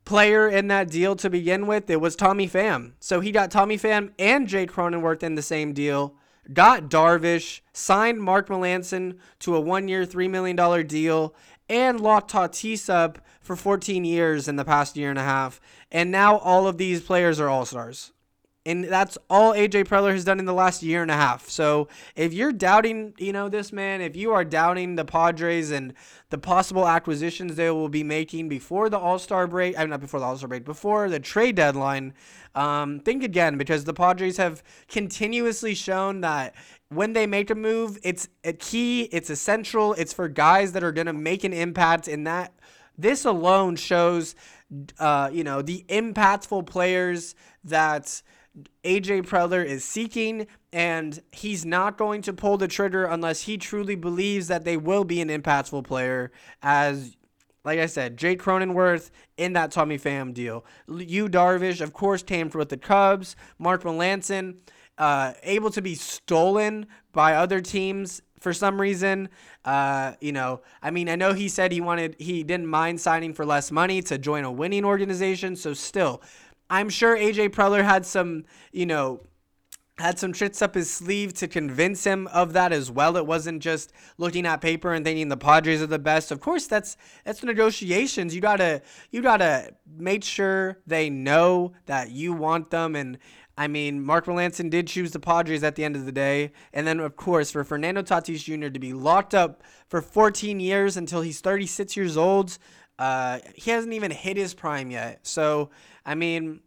Player 0.05 0.47
in 0.47 0.67
that 0.67 0.89
deal 0.89 1.15
to 1.15 1.29
begin 1.29 1.65
with. 1.65 1.89
It 1.89 1.99
was 1.99 2.15
Tommy 2.15 2.47
Pham. 2.47 2.93
So 2.99 3.21
he 3.21 3.31
got 3.31 3.49
Tommy 3.49 3.77
Pham 3.77 4.11
and 4.19 4.47
Jake 4.47 4.71
Cronenworth 4.71 5.23
in 5.23 5.35
the 5.35 5.41
same 5.41 5.73
deal 5.73 6.15
got 6.53 6.89
Darvish, 6.89 7.61
signed 7.73 8.21
Mark 8.21 8.49
Melancon 8.49 9.17
to 9.39 9.55
a 9.55 9.59
one 9.59 9.87
year, 9.87 10.05
$3 10.05 10.29
million 10.29 10.87
deal, 10.87 11.33
and 11.69 11.99
locked 11.99 12.31
Tatis 12.31 12.89
up 12.89 13.19
for 13.41 13.55
14 13.55 14.05
years 14.05 14.47
in 14.47 14.55
the 14.55 14.65
past 14.65 14.95
year 14.95 15.09
and 15.09 15.19
a 15.19 15.23
half. 15.23 15.59
And 15.91 16.11
now 16.11 16.37
all 16.37 16.67
of 16.67 16.77
these 16.77 17.01
players 17.01 17.39
are 17.39 17.49
all 17.49 17.65
stars. 17.65 18.11
And 18.67 18.85
that's 18.85 19.15
all 19.29 19.53
AJ 19.53 19.85
Preller 19.85 20.11
has 20.13 20.25
done 20.25 20.39
in 20.39 20.45
the 20.45 20.53
last 20.53 20.81
year 20.81 21.03
and 21.03 21.11
a 21.11 21.15
half. 21.15 21.47
So 21.47 21.87
if 22.15 22.33
you're 22.33 22.51
doubting, 22.51 23.13
you 23.19 23.31
know, 23.31 23.47
this 23.47 23.71
man, 23.71 24.01
if 24.01 24.15
you 24.15 24.31
are 24.31 24.43
doubting 24.43 24.95
the 24.95 25.05
Padres 25.05 25.69
and 25.69 25.93
the 26.31 26.39
possible 26.39 26.87
acquisitions 26.87 27.55
they 27.55 27.69
will 27.69 27.89
be 27.89 28.03
making 28.03 28.49
before 28.49 28.89
the 28.89 28.97
All 28.97 29.19
Star 29.19 29.45
break, 29.45 29.77
I 29.77 29.81
mean, 29.81 29.91
not 29.91 29.99
before 29.99 30.19
the 30.19 30.25
All 30.25 30.35
Star 30.35 30.47
break, 30.47 30.65
before 30.65 31.09
the 31.09 31.19
trade 31.19 31.55
deadline, 31.55 32.15
um, 32.55 33.01
think 33.01 33.23
again 33.23 33.55
because 33.57 33.83
the 33.83 33.93
Padres 33.93 34.37
have 34.37 34.63
continuously 34.87 35.75
shown 35.75 36.21
that 36.21 36.55
when 36.89 37.13
they 37.13 37.27
make 37.27 37.49
a 37.49 37.55
move, 37.55 37.97
it's 38.03 38.27
a 38.43 38.53
key, 38.53 39.03
it's 39.03 39.29
essential, 39.29 39.93
it's 39.93 40.13
for 40.13 40.27
guys 40.27 40.73
that 40.73 40.83
are 40.83 40.91
going 40.91 41.07
to 41.07 41.13
make 41.13 41.43
an 41.43 41.53
impact. 41.53 42.07
And 42.07 42.27
that 42.27 42.53
this 42.97 43.25
alone 43.25 43.75
shows, 43.75 44.35
uh, 44.99 45.29
you 45.31 45.43
know, 45.43 45.61
the 45.61 45.85
impactful 45.89 46.65
players 46.67 47.35
that 47.63 48.21
AJ 48.83 49.23
Preller 49.23 49.65
is 49.65 49.83
seeking, 49.83 50.47
and 50.71 51.21
he's 51.31 51.65
not 51.65 51.97
going 51.97 52.21
to 52.23 52.33
pull 52.33 52.57
the 52.57 52.67
trigger 52.67 53.05
unless 53.05 53.41
he 53.41 53.57
truly 53.57 53.95
believes 53.95 54.47
that 54.47 54.63
they 54.63 54.77
will 54.77 55.03
be 55.03 55.21
an 55.21 55.29
impactful 55.29 55.83
player. 55.83 56.31
As, 56.61 57.17
like 57.65 57.79
I 57.79 57.87
said, 57.87 58.17
Jake 58.17 58.41
Cronenworth 58.41 59.09
in 59.37 59.53
that 59.53 59.71
Tommy 59.71 59.97
Pham 59.97 60.33
deal. 60.33 60.63
Yu 60.87 61.27
Darvish, 61.27 61.81
of 61.81 61.93
course, 61.93 62.23
came 62.23 62.49
with 62.53 62.69
the 62.69 62.77
Cubs. 62.77 63.35
Mark 63.59 63.83
Melancon, 63.83 64.55
uh, 64.97 65.33
able 65.43 65.69
to 65.71 65.81
be 65.81 65.95
stolen 65.95 66.87
by 67.11 67.35
other 67.35 67.61
teams 67.61 68.21
for 68.39 68.53
some 68.53 68.79
reason. 68.79 69.29
Uh, 69.63 70.13
you 70.21 70.31
know, 70.31 70.61
I 70.81 70.91
mean, 70.91 71.09
I 71.09 71.15
know 71.15 71.33
he 71.33 71.49
said 71.49 71.71
he 71.71 71.81
wanted, 71.81 72.15
he 72.19 72.43
didn't 72.43 72.67
mind 72.67 73.01
signing 73.01 73.33
for 73.33 73.45
less 73.45 73.71
money 73.71 74.01
to 74.03 74.17
join 74.17 74.43
a 74.43 74.51
winning 74.51 74.85
organization. 74.85 75.55
So, 75.55 75.73
still, 75.73 76.21
I'm 76.69 76.89
sure 76.89 77.17
AJ 77.17 77.49
Preller 77.49 77.83
had 77.83 78.05
some, 78.05 78.45
you 78.71 78.85
know, 78.85 79.21
had 79.97 80.19
some 80.19 80.33
tricks 80.33 80.61
up 80.61 80.75
his 80.75 80.91
sleeve 80.91 81.33
to 81.33 81.47
convince 81.47 82.03
him 82.03 82.27
of 82.27 82.51
that 82.53 82.73
as 82.73 82.91
well. 82.91 83.15
It 83.15 83.25
wasn't 83.25 83.61
just 83.61 83.93
looking 84.17 84.45
at 84.45 84.59
paper 84.59 84.93
and 84.93 85.05
thinking 85.05 85.29
the 85.29 85.37
Padres 85.37 85.81
are 85.81 85.87
the 85.87 85.99
best. 85.99 86.31
Of 86.31 86.41
course, 86.41 86.67
that's 86.67 86.97
that's 87.23 87.43
negotiations. 87.43 88.35
You 88.35 88.41
gotta 88.41 88.81
you 89.11 89.21
gotta 89.21 89.73
make 89.97 90.23
sure 90.23 90.79
they 90.85 91.09
know 91.09 91.71
that 91.85 92.11
you 92.11 92.33
want 92.33 92.71
them. 92.71 92.95
And 92.95 93.17
I 93.57 93.67
mean, 93.67 94.03
Mark 94.03 94.25
Melancon 94.25 94.69
did 94.69 94.87
choose 94.87 95.11
the 95.11 95.19
Padres 95.19 95.63
at 95.63 95.75
the 95.75 95.85
end 95.85 95.95
of 95.95 96.05
the 96.05 96.11
day. 96.11 96.51
And 96.73 96.85
then, 96.85 96.99
of 96.99 97.15
course, 97.15 97.51
for 97.51 97.63
Fernando 97.63 98.01
Tatis 98.01 98.43
Jr. 98.43 98.67
to 98.67 98.79
be 98.79 98.91
locked 98.91 99.33
up 99.33 99.63
for 99.87 100.01
14 100.01 100.59
years 100.59 100.97
until 100.97 101.21
he's 101.21 101.39
36 101.39 101.95
years 101.95 102.17
old, 102.17 102.57
uh, 102.99 103.39
he 103.55 103.71
hasn't 103.71 103.93
even 103.93 104.11
hit 104.11 104.37
his 104.37 104.53
prime 104.53 104.91
yet. 104.91 105.25
So 105.25 105.69
I 106.05 106.15
mean, 106.15 106.61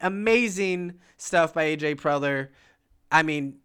amazing 0.00 1.00
stuff 1.16 1.54
by 1.54 1.76
AJ 1.76 1.96
Preller. 1.96 2.48
I 3.10 3.22
mean, 3.22 3.58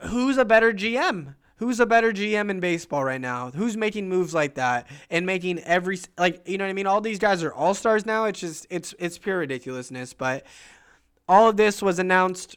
who's 0.00 0.38
a 0.38 0.44
better 0.44 0.72
GM? 0.72 1.34
Who's 1.56 1.78
a 1.78 1.86
better 1.86 2.12
GM 2.12 2.50
in 2.50 2.58
baseball 2.58 3.04
right 3.04 3.20
now? 3.20 3.52
Who's 3.52 3.76
making 3.76 4.08
moves 4.08 4.34
like 4.34 4.54
that 4.54 4.88
and 5.10 5.24
making 5.24 5.60
every 5.60 6.00
like 6.18 6.48
you 6.48 6.58
know 6.58 6.64
what 6.64 6.70
I 6.70 6.72
mean? 6.72 6.88
All 6.88 7.00
these 7.00 7.20
guys 7.20 7.44
are 7.44 7.52
all 7.52 7.74
stars 7.74 8.04
now. 8.04 8.24
It's 8.24 8.40
just 8.40 8.66
it's 8.68 8.94
it's 8.98 9.16
pure 9.16 9.38
ridiculousness. 9.38 10.12
But 10.12 10.44
all 11.32 11.48
of 11.48 11.56
this 11.56 11.80
was 11.80 11.98
announced 11.98 12.56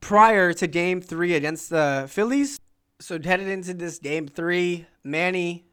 prior 0.00 0.52
to 0.52 0.66
Game 0.66 1.00
Three 1.00 1.34
against 1.34 1.70
the 1.70 2.06
Phillies. 2.08 2.58
So 3.00 3.18
headed 3.20 3.48
into 3.48 3.74
this 3.74 3.98
Game 3.98 4.28
Three, 4.28 4.86
Manny, 5.04 5.64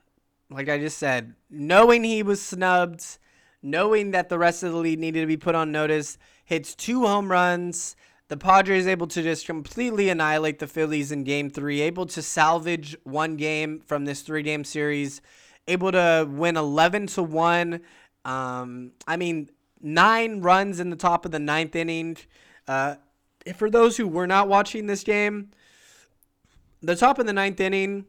like 0.50 0.70
I 0.70 0.78
just 0.80 0.98
said, 0.98 1.36
knowing 1.50 2.04
he 2.04 2.24
was 2.24 2.42
snubbed 2.42 3.20
knowing 3.62 4.12
that 4.12 4.30
the 4.30 4.40
rest 4.40 4.64
of 4.64 4.72
the 4.72 4.78
league 4.78 5.00
needed 5.00 5.22
to 5.22 5.28
be 5.28 5.38
put 5.38 5.56
on 5.56 5.72
notice, 5.72 6.18
hits 6.46 6.76
two 6.76 7.06
home 7.06 7.30
runs. 7.30 7.96
The 8.28 8.38
Padres 8.38 8.88
able 8.88 9.08
to 9.08 9.24
just 9.24 9.46
completely 9.46 10.10
annihilate 10.10 10.60
the 10.60 10.68
Phillies 10.68 11.12
in 11.12 11.24
game 11.24 11.50
three, 11.50 11.82
able 11.82 12.06
to 12.08 12.22
salvage 12.22 12.96
one 13.04 13.36
game 13.38 13.82
from 13.86 14.06
this 14.06 14.22
three 14.22 14.44
game 14.44 14.64
series, 14.64 15.22
able 15.68 15.92
to 15.92 16.28
win 16.30 16.56
11 16.56 17.08
to 17.08 17.24
1. 17.24 17.82
Um, 18.26 18.92
I 19.08 19.18
mean, 19.18 19.50
nine 19.82 20.42
runs 20.42 20.80
in 20.80 20.90
the 20.90 20.96
top 20.96 21.26
of 21.26 21.32
the 21.32 21.40
ninth 21.40 21.76
inning. 21.76 22.18
Uh, 22.68 22.96
for 23.56 23.70
those 23.70 23.98
who 23.98 24.08
were 24.08 24.28
not 24.28 24.48
watching 24.48 24.88
this 24.88 25.04
game, 25.04 25.52
the 26.82 26.96
top 26.96 27.20
of 27.20 27.26
the 27.26 27.34
ninth 27.34 27.60
inning 27.60 28.06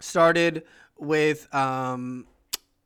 started 0.00 0.64
with 0.98 1.52
um, 1.54 2.26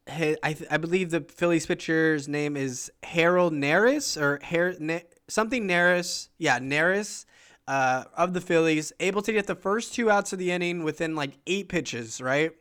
I, 0.09 0.37
th- 0.53 0.71
I 0.71 0.77
believe 0.77 1.11
the 1.11 1.21
Phillies 1.21 1.67
pitcher's 1.67 2.29
name 2.29 2.57
is 2.57 2.93
Harold 3.03 3.53
Neris 3.53 4.21
or 4.21 4.41
ne- 4.79 5.05
something 5.29 5.67
Neris. 5.67 6.29
Yeah, 6.39 6.61
Neris 6.61 7.25
uh, 7.67 8.05
of 8.17 8.33
the 8.33 8.41
Phillies, 8.41 8.93
able 9.01 9.23
to 9.23 9.33
get 9.33 9.47
the 9.47 9.57
first 9.57 9.95
two 9.95 10.11
outs 10.11 10.33
of 10.33 10.39
the 10.39 10.53
inning 10.53 10.85
within 10.85 11.17
like 11.17 11.39
eight 11.47 11.69
pitches, 11.69 12.21
right? 12.21 12.53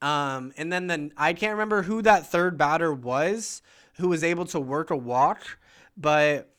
Um, 0.00 0.52
and 0.56 0.72
then 0.72 0.86
the, 0.86 1.10
I 1.16 1.32
can't 1.32 1.52
remember 1.52 1.82
who 1.82 2.02
that 2.02 2.30
third 2.30 2.56
batter 2.56 2.92
was 2.92 3.62
who 3.98 4.08
was 4.08 4.24
able 4.24 4.44
to 4.46 4.60
work 4.60 4.90
a 4.90 4.96
walk, 4.96 5.58
but 5.96 6.50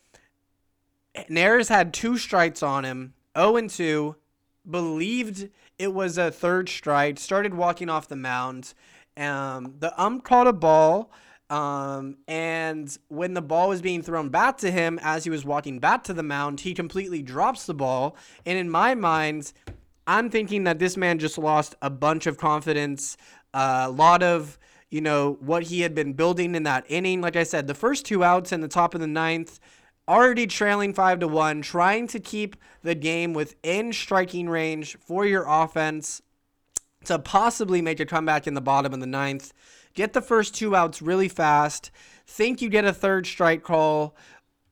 Neris 1.28 1.68
had 1.68 1.92
two 1.92 2.16
strikes 2.18 2.62
on 2.62 2.84
him, 2.84 3.14
0 3.36 3.56
and 3.56 3.70
2, 3.70 4.16
believed 4.68 5.48
it 5.78 5.92
was 5.92 6.18
a 6.18 6.30
third 6.30 6.68
strike, 6.68 7.18
started 7.18 7.54
walking 7.54 7.88
off 7.88 8.08
the 8.08 8.16
mound 8.16 8.74
um, 9.16 9.74
the 9.78 9.92
ump 10.00 10.24
caught 10.24 10.46
a 10.46 10.52
ball. 10.52 11.12
Um, 11.48 12.18
and 12.28 12.96
when 13.08 13.34
the 13.34 13.42
ball 13.42 13.68
was 13.68 13.82
being 13.82 14.02
thrown 14.02 14.28
back 14.28 14.58
to 14.58 14.70
him 14.70 15.00
as 15.02 15.24
he 15.24 15.30
was 15.30 15.44
walking 15.44 15.80
back 15.80 16.04
to 16.04 16.14
the 16.14 16.22
mound, 16.22 16.60
he 16.60 16.74
completely 16.74 17.22
drops 17.22 17.66
the 17.66 17.74
ball. 17.74 18.16
And 18.46 18.56
in 18.56 18.70
my 18.70 18.94
mind, 18.94 19.52
I'm 20.06 20.30
thinking 20.30 20.64
that 20.64 20.78
this 20.78 20.96
man 20.96 21.18
just 21.18 21.38
lost 21.38 21.74
a 21.82 21.90
bunch 21.90 22.26
of 22.26 22.38
confidence, 22.38 23.16
a 23.52 23.90
lot 23.90 24.22
of, 24.22 24.58
you 24.90 25.00
know, 25.00 25.38
what 25.40 25.64
he 25.64 25.80
had 25.82 25.94
been 25.94 26.12
building 26.12 26.54
in 26.54 26.64
that 26.64 26.84
inning. 26.88 27.20
Like 27.20 27.36
I 27.36 27.44
said, 27.44 27.66
the 27.66 27.74
first 27.74 28.04
two 28.04 28.24
outs 28.24 28.52
in 28.52 28.60
the 28.60 28.68
top 28.68 28.94
of 28.94 29.00
the 29.00 29.06
ninth, 29.06 29.60
already 30.08 30.46
trailing 30.46 30.92
five 30.92 31.20
to 31.20 31.28
one, 31.28 31.62
trying 31.62 32.08
to 32.08 32.18
keep 32.18 32.56
the 32.82 32.94
game 32.94 33.32
within 33.32 33.92
striking 33.92 34.48
range 34.48 34.96
for 34.98 35.24
your 35.24 35.44
offense 35.46 36.22
to 37.04 37.18
possibly 37.18 37.80
make 37.80 38.00
a 38.00 38.06
comeback 38.06 38.46
in 38.46 38.54
the 38.54 38.60
bottom 38.60 38.92
of 38.92 39.00
the 39.00 39.06
ninth. 39.06 39.52
Get 39.94 40.12
the 40.12 40.20
first 40.20 40.54
two 40.54 40.76
outs 40.76 41.00
really 41.00 41.28
fast. 41.28 41.90
Think 42.26 42.60
you 42.60 42.68
get 42.68 42.84
a 42.84 42.92
third 42.92 43.26
strike 43.26 43.62
call. 43.62 44.16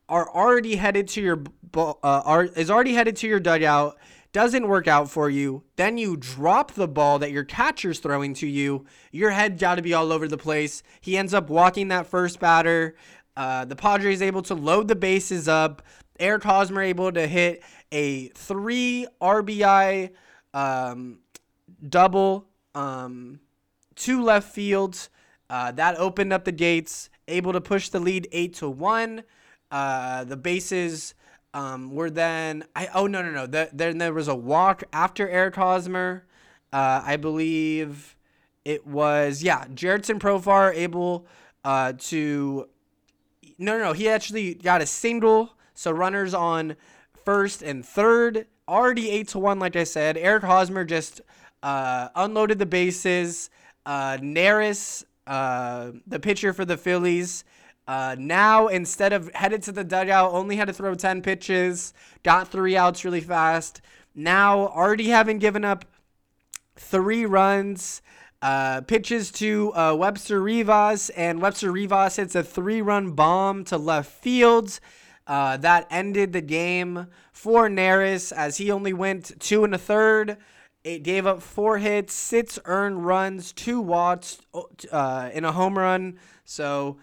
Are 0.09 0.29
already 0.29 0.77
headed 0.77 1.07
to 1.09 1.21
your 1.21 1.43
uh, 1.77 1.93
are 2.03 2.45
is 2.45 2.71
already 2.71 2.95
headed 2.95 3.17
to 3.17 3.29
your 3.29 3.41
dugout. 3.41 3.99
Doesn't 4.33 4.69
work 4.69 4.87
out 4.87 5.11
for 5.11 5.31
you. 5.31 5.63
Then 5.77 5.97
you 5.97 6.17
drop 6.17 6.73
the 6.73 6.89
ball 6.89 7.19
that 7.19 7.33
your 7.33 7.45
catcher's 7.45 7.99
throwing 7.99 8.35
to 8.35 8.47
you. 8.47 8.85
Your 9.11 9.31
head 9.31 9.59
got 9.59 9.77
to 9.77 9.83
be 9.83 9.95
all 9.95 10.13
over 10.13 10.29
the 10.29 10.37
place. 10.37 10.83
He 11.01 11.17
ends 11.17 11.33
up 11.33 11.49
walking 11.49 11.89
that 11.89 12.07
first 12.07 12.39
batter. 12.39 12.95
Uh, 13.37 13.65
the 13.65 13.77
Padres 13.77 14.21
able 14.21 14.43
to 14.43 14.55
load 14.55 14.89
the 14.89 14.97
bases 14.97 15.49
up. 15.49 15.83
Eric 16.21 16.43
Hosmer 16.43 16.83
able 16.83 17.11
to 17.13 17.27
hit 17.27 17.63
a 17.93 18.29
three 18.29 19.07
RBI 19.21 20.11
um, 20.53 21.21
double, 21.89 22.47
um, 22.75 23.41
two 23.95 24.23
left 24.23 24.53
fields. 24.53 25.09
Uh, 25.49 25.73
that 25.73 25.97
opened 25.97 26.33
up 26.33 26.45
the 26.45 26.53
gates, 26.53 27.09
able 27.27 27.53
to 27.53 27.61
push 27.61 27.89
the 27.89 28.01
lead 28.01 28.29
eight 28.33 28.55
to 28.55 28.69
one. 28.69 29.23
Uh, 29.71 30.25
the 30.25 30.37
bases 30.37 31.15
um, 31.55 31.95
were 31.95 32.11
then 32.11 32.65
I 32.77 32.89
oh 32.95 33.07
no 33.07 33.23
no 33.23 33.31
no 33.31 33.47
the, 33.47 33.71
then 33.73 33.99
there 33.99 34.13
was 34.13 34.29
a 34.29 34.35
walk 34.35 34.85
after 34.93 35.29
Eric 35.29 35.57
Hosmer. 35.57 36.25
Uh, 36.73 37.03
I 37.05 37.17
believe 37.17 38.17
it 38.65 38.87
was 38.87 39.43
yeah 39.43 39.65
Jurickson 39.67 40.19
Profar 40.19 40.75
able 40.75 41.27
uh, 41.65 41.95
to 41.99 42.69
no 43.59 43.79
no 43.79 43.85
no 43.85 43.93
he 43.93 44.09
actually 44.09 44.55
got 44.55 44.83
a 44.83 44.87
single 44.87 45.55
so 45.75 45.91
runners 45.91 46.35
on 46.35 46.77
first 47.25 47.63
and 47.63 47.85
third 47.85 48.47
already 48.69 49.11
eight 49.11 49.29
to 49.29 49.39
one 49.39 49.59
like 49.59 49.77
I 49.77 49.85
said 49.85 50.17
Eric 50.17 50.45
Hosmer 50.45 50.85
just 50.85 51.23
uh, 51.63 52.09
unloaded 52.15 52.59
the 52.59 52.67
bases. 52.67 53.51
Uh, 53.87 54.19
Neris, 54.19 55.05
uh, 55.27 55.93
the 56.07 56.21
pitcher 56.21 56.53
for 56.53 56.65
the 56.65 56.77
Phillies, 56.77 57.45
uh, 57.89 58.15
now, 58.19 58.67
instead 58.67 59.15
of 59.15 59.31
headed 59.35 59.63
to 59.63 59.73
the 59.73 59.83
dugout, 59.83 60.33
only 60.33 60.57
had 60.57 60.67
to 60.67 60.75
throw 60.75 60.95
10 60.95 61.23
pitches, 61.23 61.95
got 62.23 62.47
three 62.47 62.77
outs 62.77 63.03
really 63.03 63.23
fast. 63.23 63.81
Now, 64.15 64.69
already 64.69 65.09
having 65.09 65.39
given 65.39 65.65
up 65.65 65.87
three 66.77 67.25
runs, 67.25 68.03
uh, 68.43 68.83
pitches 68.83 69.33
to 69.33 69.73
uh, 69.75 69.95
Webster 69.99 70.43
Rivas, 70.43 71.09
and 71.11 71.41
Webster 71.41 71.73
Rivas 71.73 72.17
hits 72.17 72.35
a 72.35 72.43
three 72.43 72.83
run 72.83 73.13
bomb 73.13 73.65
to 73.65 73.79
left 73.79 74.13
field. 74.13 74.81
Uh, 75.27 75.57
that 75.57 75.87
ended 75.91 76.35
the 76.35 76.43
game 76.43 77.07
for 77.33 77.71
Neris 77.71 78.33
as 78.33 78.59
he 78.59 78.71
only 78.71 78.93
went 78.93 79.41
two 79.41 79.65
and 79.65 79.75
a 79.75 79.79
third. 79.79 80.37
It 80.85 81.05
gave 81.05 81.27
up 81.27 81.41
four 81.41 81.79
hits, 81.79 82.13
six 82.13 82.59
earned 82.67 83.07
runs, 83.07 83.53
two 83.53 83.81
watts 83.81 84.41
uh, 84.93 85.31
in 85.33 85.47
a 85.47 85.53
home 85.53 85.79
run. 85.79 86.19
So 86.45 86.99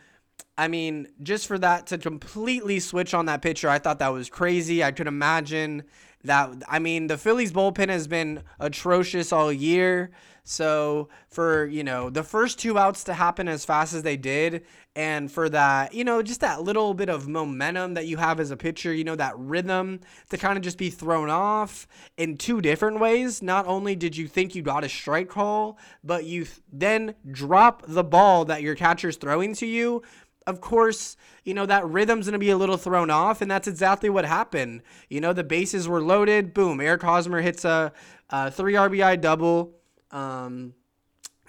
I 0.58 0.68
mean, 0.68 1.08
just 1.22 1.48
for 1.48 1.58
that 1.60 1.88
to 1.88 1.98
completely 1.98 2.80
switch 2.80 3.14
on 3.14 3.26
that 3.26 3.42
pitcher, 3.42 3.70
I 3.70 3.80
thought 3.80 4.00
that 4.00 4.14
was 4.14 4.30
crazy. 4.30 4.84
I 4.84 4.92
could 4.92 5.08
imagine 5.08 5.84
that. 6.24 6.50
I 6.68 6.80
mean, 6.80 7.08
the 7.08 7.18
Phillies 7.18 7.52
bullpen 7.52 7.90
has 7.90 8.08
been 8.08 8.42
atrocious 8.60 9.34
all 9.34 9.52
year. 9.52 10.12
So 10.48 11.10
for, 11.28 11.66
you 11.66 11.84
know, 11.84 12.12
the 12.12 12.24
first 12.24 12.60
two 12.60 12.78
outs 12.78 13.04
to 13.06 13.16
happen 13.16 13.48
as 13.48 13.66
fast 13.66 13.96
as 13.96 14.04
they 14.04 14.16
did, 14.16 14.64
and 14.96 15.30
for 15.30 15.50
that, 15.50 15.94
you 15.96 16.04
know, 16.04 16.22
just 16.22 16.40
that 16.42 16.62
little 16.62 16.94
bit 16.94 17.10
of 17.10 17.28
momentum 17.28 17.96
that 17.96 18.06
you 18.06 18.18
have 18.18 18.40
as 18.40 18.52
a 18.52 18.56
pitcher, 18.56 18.94
you 18.94 19.04
know, 19.04 19.16
that 19.16 19.34
rhythm 19.38 20.02
to 20.30 20.38
kind 20.38 20.56
of 20.56 20.64
just 20.64 20.78
be 20.78 20.92
thrown 20.92 21.32
off 21.32 21.88
in 22.16 22.38
two 22.38 22.62
different 22.62 23.00
ways. 23.00 23.42
Not 23.42 23.66
only 23.66 23.96
did 23.96 24.16
you 24.16 24.28
think 24.28 24.54
you 24.54 24.62
got 24.62 24.84
a 24.84 24.90
strike 24.90 25.30
call, 25.30 25.80
but 26.04 26.26
you 26.26 26.46
then 26.72 27.16
drop 27.32 27.84
the 27.88 28.04
ball 28.04 28.46
that 28.46 28.62
your 28.62 28.76
catcher's 28.76 29.18
throwing 29.18 29.56
to 29.56 29.66
you 29.66 30.04
of 30.48 30.62
course, 30.62 31.18
you 31.44 31.54
know, 31.54 31.66
that 31.66 31.86
rhythm's 31.86 32.26
going 32.26 32.34
to 32.34 32.40
be 32.40 32.50
a 32.50 32.58
little 32.58 32.78
thrown 32.78 33.10
off, 33.10 33.42
and 33.42 33.50
that's 33.50 33.68
exactly 33.68 34.10
what 34.10 34.26
happened. 34.26 34.84
You 35.10 35.22
know, 35.22 35.34
the 35.34 35.44
bases 35.44 35.88
were 35.88 36.02
loaded. 36.02 36.54
Boom, 36.54 36.80
Eric 36.80 37.02
Hosmer 37.02 37.42
hits 37.42 37.66
a, 37.66 37.92
a 38.30 38.52
three 38.52 38.74
RBI 38.74 39.22
double. 39.22 39.74
Um, 40.12 40.74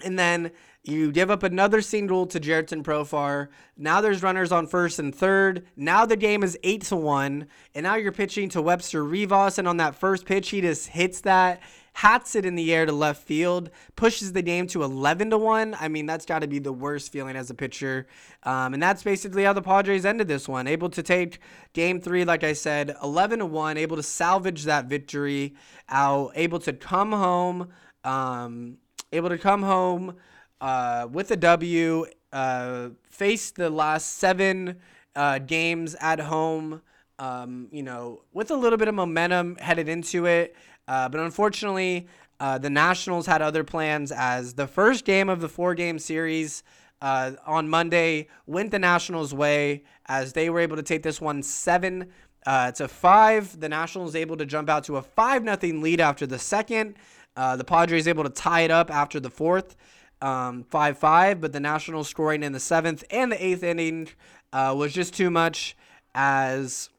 and 0.03 0.17
then 0.17 0.51
you 0.87 1.11
give 1.11 1.29
up 1.29 1.43
another 1.43 1.81
single 1.81 2.25
to 2.27 2.39
Jurickson 2.39 2.83
Profar. 2.83 3.49
Now 3.75 4.01
there's 4.01 4.23
runners 4.23 4.51
on 4.51 4.67
first 4.67 4.99
and 4.99 5.13
third. 5.13 5.65
Now 5.75 6.05
the 6.05 6.15
game 6.15 6.43
is 6.43 6.57
eight 6.63 6.83
to 6.83 6.95
one, 6.95 7.47
and 7.75 7.83
now 7.83 7.95
you're 7.95 8.11
pitching 8.11 8.49
to 8.49 8.61
Webster 8.61 9.03
Rivas, 9.03 9.57
and 9.57 9.67
on 9.67 9.77
that 9.77 9.95
first 9.95 10.25
pitch, 10.25 10.49
he 10.49 10.61
just 10.61 10.87
hits 10.87 11.21
that 11.21 11.61
hats 11.97 12.35
it 12.35 12.45
in 12.45 12.53
the 12.53 12.75
air 12.75 12.85
to 12.85 12.91
left 12.91 13.23
field, 13.23 13.71
pushes 13.95 14.31
the 14.33 14.41
game 14.43 14.67
to 14.67 14.83
11 14.83 15.31
to 15.31 15.37
1. 15.37 15.75
I 15.79 15.87
mean, 15.87 16.05
that's 16.05 16.27
got 16.27 16.39
to 16.39 16.47
be 16.47 16.59
the 16.59 16.71
worst 16.71 17.11
feeling 17.11 17.35
as 17.35 17.49
a 17.49 17.55
pitcher. 17.55 18.05
Um, 18.43 18.75
and 18.75 18.83
that's 18.83 19.01
basically 19.01 19.45
how 19.45 19.53
the 19.53 19.63
Padres 19.63 20.05
ended 20.05 20.27
this 20.27 20.47
one. 20.47 20.67
Able 20.67 20.91
to 20.91 21.01
take 21.01 21.39
game 21.73 21.99
three, 21.99 22.23
like 22.23 22.43
I 22.43 22.53
said, 22.53 22.95
11 23.01 23.39
to 23.39 23.47
1, 23.47 23.77
able 23.77 23.95
to 23.95 24.03
salvage 24.03 24.65
that 24.65 24.85
victory, 24.85 25.55
out, 25.89 26.33
able 26.35 26.59
to 26.59 26.73
come 26.73 27.11
home, 27.13 27.69
um, 28.03 28.77
able 29.11 29.29
to 29.29 29.39
come 29.39 29.63
home 29.63 30.17
uh, 30.61 31.07
with 31.11 31.31
a 31.31 31.37
W, 31.37 32.05
uh, 32.31 32.89
face 33.03 33.51
the 33.51 33.69
last 33.69 34.17
seven 34.17 34.77
uh, 35.15 35.39
games 35.39 35.95
at 35.99 36.19
home. 36.19 36.81
Um, 37.19 37.67
you 37.71 37.81
know, 37.81 38.21
with 38.31 38.51
a 38.51 38.55
little 38.55 38.77
bit 38.77 38.87
of 38.87 38.93
momentum 38.93 39.55
headed 39.59 39.89
into 39.89 40.27
it. 40.27 40.55
Uh, 40.87 41.09
but 41.09 41.19
unfortunately, 41.19 42.07
uh, 42.39 42.57
the 42.59 42.69
Nationals 42.69 43.25
had 43.25 43.41
other 43.41 43.63
plans 43.63 44.11
as 44.11 44.53
the 44.53 44.67
first 44.67 45.03
game 45.03 45.27
of 45.27 45.41
the 45.41 45.49
four 45.49 45.73
game 45.73 45.97
series 45.97 46.63
uh, 47.01 47.31
on 47.45 47.67
Monday 47.69 48.27
went 48.45 48.71
the 48.71 48.79
Nationals' 48.79 49.33
way 49.33 49.83
as 50.05 50.33
they 50.33 50.49
were 50.49 50.59
able 50.59 50.75
to 50.75 50.83
take 50.83 51.03
this 51.03 51.19
one 51.19 51.41
seven 51.43 52.11
uh, 52.45 52.71
to 52.73 52.87
five. 52.87 53.59
The 53.59 53.69
Nationals 53.69 54.15
able 54.15 54.37
to 54.37 54.45
jump 54.45 54.69
out 54.69 54.83
to 54.85 54.97
a 54.97 55.01
five 55.01 55.43
nothing 55.43 55.81
lead 55.81 55.99
after 55.99 56.25
the 56.25 56.39
second. 56.39 56.95
Uh, 57.35 57.55
the 57.55 57.63
Padres 57.63 58.07
able 58.07 58.23
to 58.23 58.29
tie 58.29 58.61
it 58.61 58.71
up 58.71 58.89
after 58.89 59.19
the 59.19 59.29
fourth, 59.29 59.75
um, 60.21 60.63
five 60.63 60.97
five. 60.97 61.41
But 61.41 61.53
the 61.53 61.59
Nationals 61.59 62.07
scoring 62.07 62.43
in 62.43 62.51
the 62.51 62.59
seventh 62.59 63.03
and 63.09 63.31
the 63.31 63.43
eighth 63.43 63.63
inning 63.63 64.09
uh, 64.53 64.73
was 64.77 64.93
just 64.93 65.13
too 65.13 65.29
much 65.29 65.75
as 66.15 66.89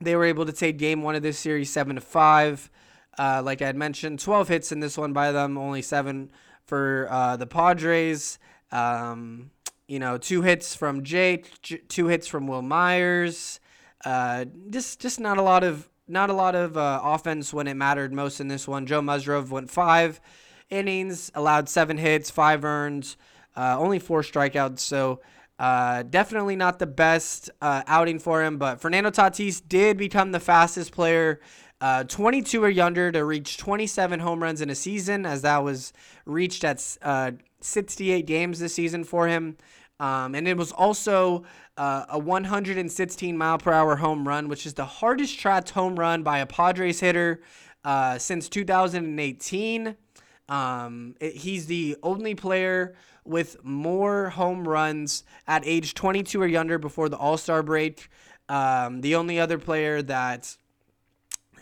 they 0.00 0.16
were 0.16 0.24
able 0.24 0.46
to 0.46 0.52
take 0.52 0.78
game 0.78 1.02
one 1.02 1.14
of 1.14 1.22
this 1.22 1.38
series 1.38 1.70
seven 1.70 1.96
to 1.96 2.00
five. 2.00 2.70
Uh, 3.18 3.40
like 3.44 3.62
I 3.62 3.66
had 3.66 3.76
mentioned, 3.76 4.18
12 4.18 4.48
hits 4.48 4.72
in 4.72 4.80
this 4.80 4.98
one 4.98 5.12
by 5.12 5.30
them, 5.30 5.56
only 5.56 5.82
seven 5.82 6.30
for 6.66 7.06
uh, 7.10 7.36
the 7.36 7.46
Padres. 7.46 8.38
Um, 8.72 9.50
you 9.86 9.98
know, 9.98 10.18
two 10.18 10.42
hits 10.42 10.74
from 10.74 11.04
Jake, 11.04 11.62
j- 11.62 11.82
two 11.88 12.06
hits 12.06 12.26
from 12.26 12.46
Wil 12.46 12.62
Myers. 12.62 13.60
Uh, 14.04 14.46
just 14.70 15.00
just 15.00 15.20
not 15.20 15.38
a 15.38 15.42
lot 15.42 15.62
of 15.62 15.88
not 16.08 16.28
a 16.30 16.32
lot 16.32 16.54
of 16.54 16.76
uh, 16.76 17.00
offense 17.02 17.54
when 17.54 17.66
it 17.66 17.74
mattered 17.74 18.12
most 18.12 18.40
in 18.40 18.48
this 18.48 18.66
one. 18.66 18.86
Joe 18.86 19.00
Musgrove 19.00 19.50
went 19.50 19.70
five 19.70 20.20
innings, 20.70 21.30
allowed 21.34 21.68
seven 21.68 21.98
hits, 21.98 22.30
five 22.30 22.64
earned, 22.64 23.16
uh, 23.56 23.76
only 23.78 23.98
four 23.98 24.22
strikeouts. 24.22 24.80
So 24.80 25.20
uh, 25.58 26.02
definitely 26.02 26.56
not 26.56 26.78
the 26.78 26.86
best 26.86 27.50
uh, 27.60 27.82
outing 27.86 28.18
for 28.18 28.42
him. 28.42 28.58
But 28.58 28.80
Fernando 28.80 29.10
Tatis 29.10 29.62
did 29.66 29.96
become 29.96 30.32
the 30.32 30.40
fastest 30.40 30.92
player 30.92 31.40
uh, 31.80 32.04
22 32.04 32.64
or 32.64 32.70
younger 32.70 33.12
to 33.12 33.24
reach 33.24 33.58
27 33.58 34.20
home 34.20 34.42
runs 34.42 34.60
in 34.60 34.70
a 34.70 34.74
season, 34.74 35.26
as 35.26 35.42
that 35.42 35.62
was 35.62 35.92
reached 36.24 36.64
at 36.64 36.96
uh, 37.02 37.32
68 37.60 38.26
games 38.26 38.58
this 38.58 38.74
season 38.74 39.04
for 39.04 39.28
him. 39.28 39.56
Um, 40.00 40.34
and 40.34 40.48
it 40.48 40.56
was 40.56 40.72
also 40.72 41.44
uh, 41.76 42.06
a 42.08 42.18
116 42.18 43.36
mile 43.36 43.58
per 43.58 43.72
hour 43.72 43.96
home 43.96 44.26
run, 44.26 44.48
which 44.48 44.66
is 44.66 44.74
the 44.74 44.84
hardest 44.84 45.38
tracked 45.38 45.70
home 45.70 45.98
run 45.98 46.22
by 46.22 46.38
a 46.38 46.46
Padres 46.46 47.00
hitter 47.00 47.42
uh, 47.84 48.18
since 48.18 48.48
2018. 48.48 49.96
Um, 50.48 51.14
it, 51.20 51.36
he's 51.36 51.66
the 51.66 51.96
only 52.02 52.34
player 52.34 52.94
with 53.24 53.56
more 53.64 54.30
home 54.30 54.66
runs 54.68 55.24
at 55.46 55.62
age 55.64 55.94
22 55.94 56.42
or 56.42 56.46
younger 56.46 56.78
before 56.78 57.08
the 57.08 57.16
All 57.16 57.36
Star 57.36 57.62
break. 57.62 58.08
Um, 58.48 59.00
the 59.00 59.14
only 59.14 59.40
other 59.40 59.58
player 59.58 60.02
that 60.02 60.56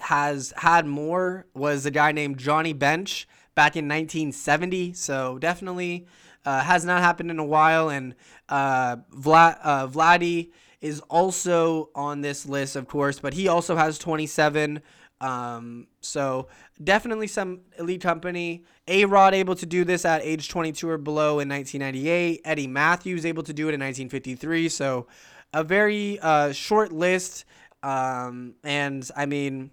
has 0.01 0.53
had 0.57 0.85
more 0.85 1.47
was 1.55 1.87
a 1.87 1.91
guy 1.91 2.11
named 2.13 2.39
Johnny 2.39 2.73
Bench 2.73 3.29
back 3.55 3.77
in 3.77 3.87
1970. 3.87 4.95
So 4.95 5.39
definitely 5.39 6.07
uh, 6.45 6.63
has 6.63 6.85
not 6.85 7.01
happened 7.01 7.31
in 7.31 7.39
a 7.39 7.45
while. 7.45 7.89
And 7.89 8.15
uh, 8.49 8.97
Vlad, 9.15 9.59
uh, 9.63 9.87
Vladdy 9.87 10.51
is 10.81 11.01
also 11.09 11.91
on 11.95 12.21
this 12.21 12.45
list, 12.47 12.75
of 12.75 12.89
course, 12.89 13.21
but 13.21 13.35
he 13.35 13.47
also 13.47 13.77
has 13.77 13.99
27. 13.99 14.83
Um, 15.23 15.87
so 16.01 16.49
definitely 16.83 17.29
some 17.29 17.61
elite 17.79 18.03
company. 18.03 18.65
A 18.89 19.05
Rod 19.05 19.35
able 19.35 19.55
to 19.55 19.65
do 19.65 19.85
this 19.85 20.05
at 20.05 20.21
age 20.23 20.49
22 20.49 20.89
or 20.89 20.99
below 20.99 21.39
in 21.39 21.49
1998. 21.49 22.41
Eddie 22.45 22.67
Mathews 22.67 23.25
able 23.25 23.45
to 23.45 23.53
do 23.53 23.69
it 23.69 23.75
in 23.75 23.81
1953. 23.81 24.69
So 24.69 25.07
a 25.55 25.63
very 25.63 26.19
uh, 26.19 26.53
short 26.53 26.91
list. 26.93 27.45
Um, 27.85 28.55
and 28.65 29.09
I 29.17 29.27
mean, 29.27 29.71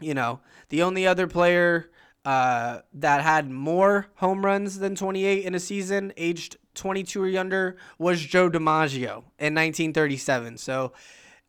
you 0.00 0.14
know, 0.14 0.38
the 0.68 0.82
only 0.84 1.04
other 1.04 1.26
player 1.26 1.90
uh, 2.24 2.80
that 2.94 3.22
had 3.22 3.50
more 3.50 4.06
home 4.16 4.44
runs 4.44 4.78
than 4.78 4.94
28 4.94 5.44
in 5.44 5.54
a 5.56 5.60
season, 5.60 6.12
aged 6.16 6.58
22 6.74 7.20
or 7.20 7.26
younger, 7.26 7.76
was 7.98 8.20
Joe 8.20 8.48
DiMaggio 8.48 9.24
in 9.38 9.54
1937. 9.54 10.58
So 10.58 10.92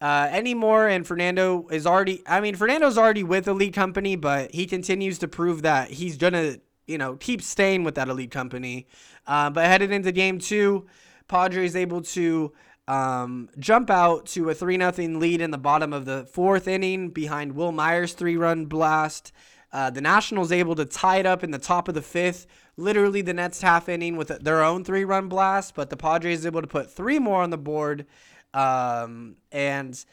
uh, 0.02 0.30
anymore, 0.32 0.88
and 0.88 1.06
Fernando 1.06 1.68
is 1.70 1.86
already. 1.86 2.24
I 2.26 2.40
mean, 2.40 2.56
Fernando's 2.56 2.98
already 2.98 3.24
with 3.24 3.48
Elite 3.48 3.74
Company, 3.74 4.16
but 4.16 4.54
he 4.54 4.66
continues 4.66 5.20
to 5.20 5.28
prove 5.28 5.62
that 5.64 5.92
he's 5.92 6.18
gonna, 6.18 6.58
you 6.88 6.98
know, 6.98 7.16
keep 7.16 7.42
staying 7.42 7.84
with 7.84 7.96
that 7.96 8.08
Elite 8.08 8.32
Company. 8.32 8.88
Uh, 9.28 9.50
but 9.50 9.66
headed 9.66 9.92
into 9.92 10.12
Game 10.12 10.40
Two, 10.40 10.88
Padres 11.28 11.76
able 11.76 12.02
to 12.02 12.54
um, 12.88 13.50
jump 13.60 13.90
out 13.90 14.26
to 14.28 14.50
a 14.50 14.56
3 14.56 14.78
0 14.78 15.20
lead 15.20 15.42
in 15.42 15.52
the 15.52 15.58
bottom 15.58 15.94
of 15.94 16.06
the 16.06 16.26
fourth 16.26 16.68
inning 16.68 17.10
behind 17.10 17.54
Wil 17.56 17.72
Myers' 17.72 18.14
three 18.14 18.38
run 18.38 18.66
blast. 18.66 19.32
Uh, 19.72 19.92
the 19.92 20.02
Nationals 20.02 20.52
able 20.52 20.76
to 20.76 20.86
tie 20.86 21.18
it 21.18 21.28
up 21.28 21.44
in 21.44 21.52
the 21.52 21.60
top 21.60 21.88
of 21.88 21.94
the 21.94 22.02
fifth, 22.02 22.48
literally 22.76 23.22
the 23.22 23.34
next 23.34 23.62
half 23.62 23.88
inning 23.88 24.18
with 24.18 24.30
their 24.40 24.64
own 24.64 24.84
three 24.84 25.04
run 25.04 25.30
blast, 25.30 25.76
but 25.76 25.92
the 25.92 25.98
Padres 25.98 26.46
able 26.46 26.62
to 26.62 26.68
put 26.68 26.90
three 26.90 27.20
more 27.20 27.44
on 27.44 27.52
the 27.52 27.58
board. 27.58 28.08
Um, 28.54 29.36
and 29.52 30.04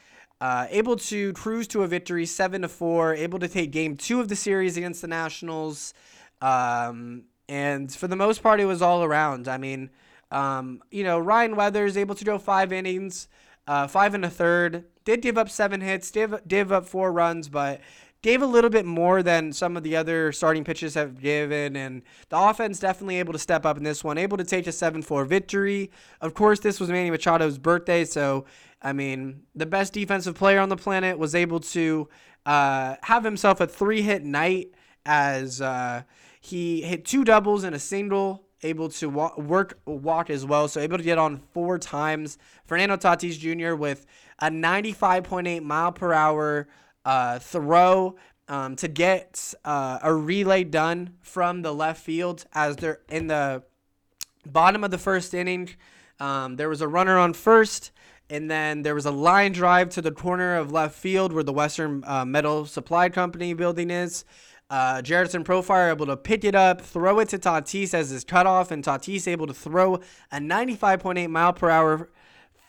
uh, 0.41 0.67
able 0.71 0.97
to 0.97 1.33
cruise 1.33 1.67
to 1.69 1.83
a 1.83 1.87
victory, 1.87 2.27
seven 2.27 2.63
to 2.63 2.69
four. 2.69 3.15
Able 3.15 3.39
to 3.39 3.49
take 3.49 3.71
game 3.71 3.97
two 3.97 4.21
of 4.21 4.29
the 4.29 4.37
series 4.37 4.77
against 4.77 5.01
the 5.01 5.09
Nationals, 5.09 5.95
um, 6.43 7.25
and 7.49 7.93
for 7.93 8.09
the 8.09 8.17
most 8.17 8.43
part, 8.43 8.61
it 8.61 8.67
was 8.67 8.83
all 8.83 9.03
around. 9.03 9.49
I 9.49 9.57
mean, 9.57 9.91
um, 10.31 10.83
you 10.91 11.05
know, 11.05 11.19
Ryan 11.19 11.57
Weathers 11.57 11.97
able 11.97 12.15
to 12.17 12.25
go 12.25 12.39
five 12.39 12.73
innings, 12.73 13.29
uh, 13.67 13.87
five 13.87 14.15
and 14.15 14.25
a 14.25 14.31
third. 14.31 14.85
Did 15.05 15.23
give 15.23 15.39
up 15.39 15.49
seven 15.49 15.81
hits, 15.81 16.11
did, 16.11 16.35
give 16.49 16.73
up 16.73 16.85
four 16.85 17.13
runs, 17.13 17.49
but 17.49 17.81
gave 18.23 18.43
a 18.43 18.47
little 18.47 18.71
bit 18.71 18.85
more 18.85 19.23
than 19.23 19.53
some 19.53 19.77
of 19.77 19.83
the 19.83 19.97
other 19.97 20.33
starting 20.33 20.65
pitches 20.65 20.95
have 20.95 21.21
given, 21.21 21.77
and 21.77 22.03
the 22.29 22.39
offense 22.39 22.79
definitely 22.79 23.17
able 23.19 23.33
to 23.33 23.39
step 23.39 23.65
up 23.65 23.77
in 23.77 23.85
this 23.85 24.03
one, 24.03 24.19
able 24.19 24.37
to 24.37 24.45
take 24.45 24.67
a 24.67 24.73
7 24.73 25.03
4 25.03 25.25
victory. 25.25 25.91
Of 26.21 26.35
course, 26.35 26.61
this 26.61 26.81
was 26.81 26.89
Manny 26.89 27.11
Machado's 27.11 27.59
birthday, 27.59 28.05
so, 28.05 28.47
I 28.83 28.93
mean, 28.93 29.43
the 29.55 29.67
best 29.67 29.93
defensive 29.93 30.35
player 30.35 30.61
on 30.61 30.69
the 30.69 30.77
planet 30.77 31.19
was 31.19 31.35
able 31.35 31.61
to 31.61 32.09
uh, 32.47 32.97
have 33.03 33.25
himself 33.25 33.61
a 33.61 33.67
three 33.67 34.03
hit 34.03 34.25
night 34.25 34.71
as 35.05 35.61
uh, 35.61 36.03
he 36.41 36.83
hit 36.83 37.05
two 37.05 37.25
doubles 37.25 37.65
and 37.65 37.75
a 37.75 37.79
single. 37.79 38.45
Able 38.63 38.89
to 38.89 39.11
walk, 39.11 39.37
work 39.37 39.79
walk 39.85 40.31
as 40.31 40.47
well, 40.47 40.67
so 40.67 40.81
able 40.81 40.97
to 40.97 41.05
get 41.05 41.19
on 41.19 41.43
four 41.53 41.79
times. 41.79 42.39
Fernando 42.65 42.97
Tatis 42.97 43.39
Jr. 43.39 43.75
with 43.75 44.07
a 44.39 44.49
95.8 44.49 45.63
mile 45.63 45.93
per 45.93 46.15
hour 46.15 46.67
uh, 47.07 47.39
throw 47.39 48.17
um, 48.49 48.77
to 48.77 48.89
get 48.89 49.55
uh, 49.65 49.99
a 50.03 50.13
relay 50.13 50.65
done 50.65 51.15
from 51.23 51.63
the 51.63 51.73
left 51.73 52.03
field 52.03 52.45
as 52.53 52.77
they're 52.77 53.01
in 53.09 53.29
the 53.29 53.63
bottom 54.45 54.85
of 54.85 54.91
the 54.91 54.99
first 54.99 55.33
inning. 55.33 55.71
Um, 56.21 56.57
there 56.57 56.69
was 56.69 56.81
a 56.81 56.89
runner 56.89 57.17
on 57.17 57.33
first, 57.33 57.93
and 58.29 58.51
then 58.51 58.83
there 58.83 58.95
was 58.95 59.07
a 59.07 59.11
line 59.11 59.53
drive 59.53 59.89
to 59.91 60.03
the 60.03 60.11
corner 60.11 60.57
of 60.57 60.73
left 60.73 60.97
field 60.97 61.33
where 61.33 61.45
the 61.45 61.53
Western 61.53 62.03
uh, 62.07 62.25
Metal 62.25 62.67
Supply 62.67 63.09
Company 63.09 63.55
building 63.55 63.91
is. 63.91 64.25
Uh, 64.69 65.01
Jurickson 65.01 65.45
Profar 65.45 65.91
able 65.91 66.07
to 66.07 66.17
pick 66.17 66.43
it 66.43 66.57
up, 66.57 66.81
throw 66.81 67.21
it 67.21 67.29
to 67.29 67.39
Tatis 67.39 67.95
as 67.95 68.11
his 68.11 68.25
cutoff, 68.25 68.73
and 68.73 68.83
Tatis 68.83 69.29
able 69.29 69.47
to 69.47 69.55
throw 69.55 70.01
a 70.33 70.39
95.8 70.39 71.31
mile 71.31 71.53
per 71.53 71.71
hour 71.71 72.11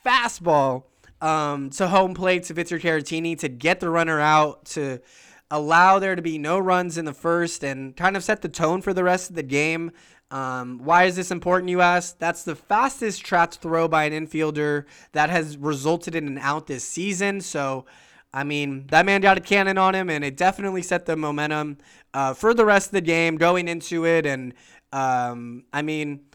fastball 0.06 0.84
um, 1.21 1.69
to 1.71 1.88
home 1.88 2.13
plate 2.13 2.43
to 2.43 2.53
Victor 2.53 2.80
Caratini 2.80 3.38
to 3.39 3.49
get 3.49 3.80
the 3.80 3.89
runner 3.89 4.19
out, 4.19 4.65
to 4.65 4.99
allow 5.49 5.99
there 5.99 6.15
to 6.15 6.21
be 6.21 6.38
no 6.38 6.60
runs 6.60 6.97
in 6.97 7.06
the 7.06 7.13
first, 7.13 7.63
and 7.63 7.95
kind 7.95 8.17
of 8.17 8.23
set 8.23 8.41
the 8.41 8.49
tone 8.49 8.82
for 8.82 8.93
the 8.93 9.03
rest 9.03 9.30
of 9.30 9.36
the 9.36 9.43
game. 9.43 9.91
Um, 10.30 10.80
why 10.84 11.06
is 11.06 11.15
this 11.15 11.32
important, 11.32 11.69
you 11.69 11.80
ask? 11.80 12.19
That's 12.19 12.43
the 12.43 12.56
fastest 12.56 13.23
tracked 13.23 13.56
throw 13.56 13.88
by 13.88 14.03
an 14.03 14.27
infielder 14.27 14.84
that 15.13 15.30
has 15.30 15.56
resulted 15.58 16.15
in 16.15 16.27
an 16.27 16.38
out 16.38 16.67
this 16.67 16.84
season. 16.84 17.39
So, 17.39 17.86
I 18.34 18.43
mean, 18.43 18.88
that 18.88 19.06
man 19.06 19.21
got 19.21 19.38
a 19.38 19.41
cannon 19.41 19.77
on 19.77 19.95
him, 19.95 20.10
and 20.10 20.25
it 20.25 20.36
definitely 20.36 20.82
set 20.82 21.06
the 21.06 21.15
momentum 21.15 21.77
uh, 22.13 22.34
for 22.34 22.53
the 22.53 22.65
rest 22.65 22.88
of 22.88 22.91
the 22.91 23.01
game 23.01 23.38
going 23.38 23.69
into 23.69 24.06
it. 24.06 24.25
And, 24.25 24.53
um, 24.91 25.63
I 25.71 25.82
mean, 25.82 26.25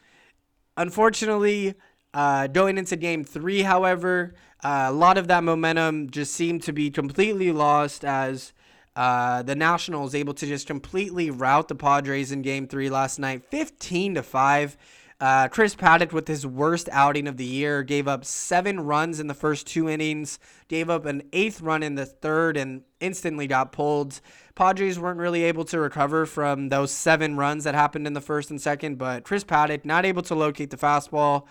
unfortunately, 0.78 1.74
uh, 2.14 2.46
going 2.46 2.78
into 2.78 2.96
game 2.96 3.24
three, 3.24 3.60
however, 3.60 4.34
uh, 4.62 4.86
a 4.88 4.92
lot 4.92 5.18
of 5.18 5.28
that 5.28 5.42
momentum 5.42 6.10
just 6.10 6.32
seemed 6.34 6.62
to 6.62 6.72
be 6.72 6.90
completely 6.90 7.50
lost 7.50 8.04
as 8.04 8.52
uh, 8.94 9.42
the 9.42 9.54
Nationals 9.54 10.14
able 10.14 10.34
to 10.34 10.46
just 10.46 10.66
completely 10.66 11.30
rout 11.30 11.68
the 11.68 11.74
Padres 11.74 12.30
in 12.30 12.42
Game 12.42 12.66
Three 12.66 12.90
last 12.90 13.18
night, 13.18 13.44
15 13.44 14.16
to 14.16 14.22
five. 14.22 14.76
Uh, 15.22 15.46
Chris 15.46 15.76
Paddack 15.76 16.12
with 16.12 16.26
his 16.26 16.44
worst 16.44 16.88
outing 16.90 17.28
of 17.28 17.36
the 17.36 17.44
year 17.44 17.84
gave 17.84 18.08
up 18.08 18.24
seven 18.24 18.80
runs 18.80 19.20
in 19.20 19.28
the 19.28 19.34
first 19.34 19.68
two 19.68 19.88
innings, 19.88 20.40
gave 20.66 20.90
up 20.90 21.06
an 21.06 21.22
eighth 21.32 21.60
run 21.60 21.84
in 21.84 21.94
the 21.94 22.04
third, 22.04 22.56
and 22.56 22.82
instantly 22.98 23.46
got 23.46 23.70
pulled. 23.70 24.20
Padres 24.56 24.98
weren't 24.98 25.20
really 25.20 25.44
able 25.44 25.64
to 25.66 25.78
recover 25.78 26.26
from 26.26 26.70
those 26.70 26.90
seven 26.90 27.36
runs 27.36 27.62
that 27.62 27.74
happened 27.74 28.06
in 28.06 28.14
the 28.14 28.20
first 28.20 28.50
and 28.50 28.60
second, 28.60 28.98
but 28.98 29.22
Chris 29.22 29.44
Paddack 29.44 29.84
not 29.84 30.04
able 30.04 30.22
to 30.22 30.34
locate 30.34 30.70
the 30.70 30.76
fastball. 30.76 31.46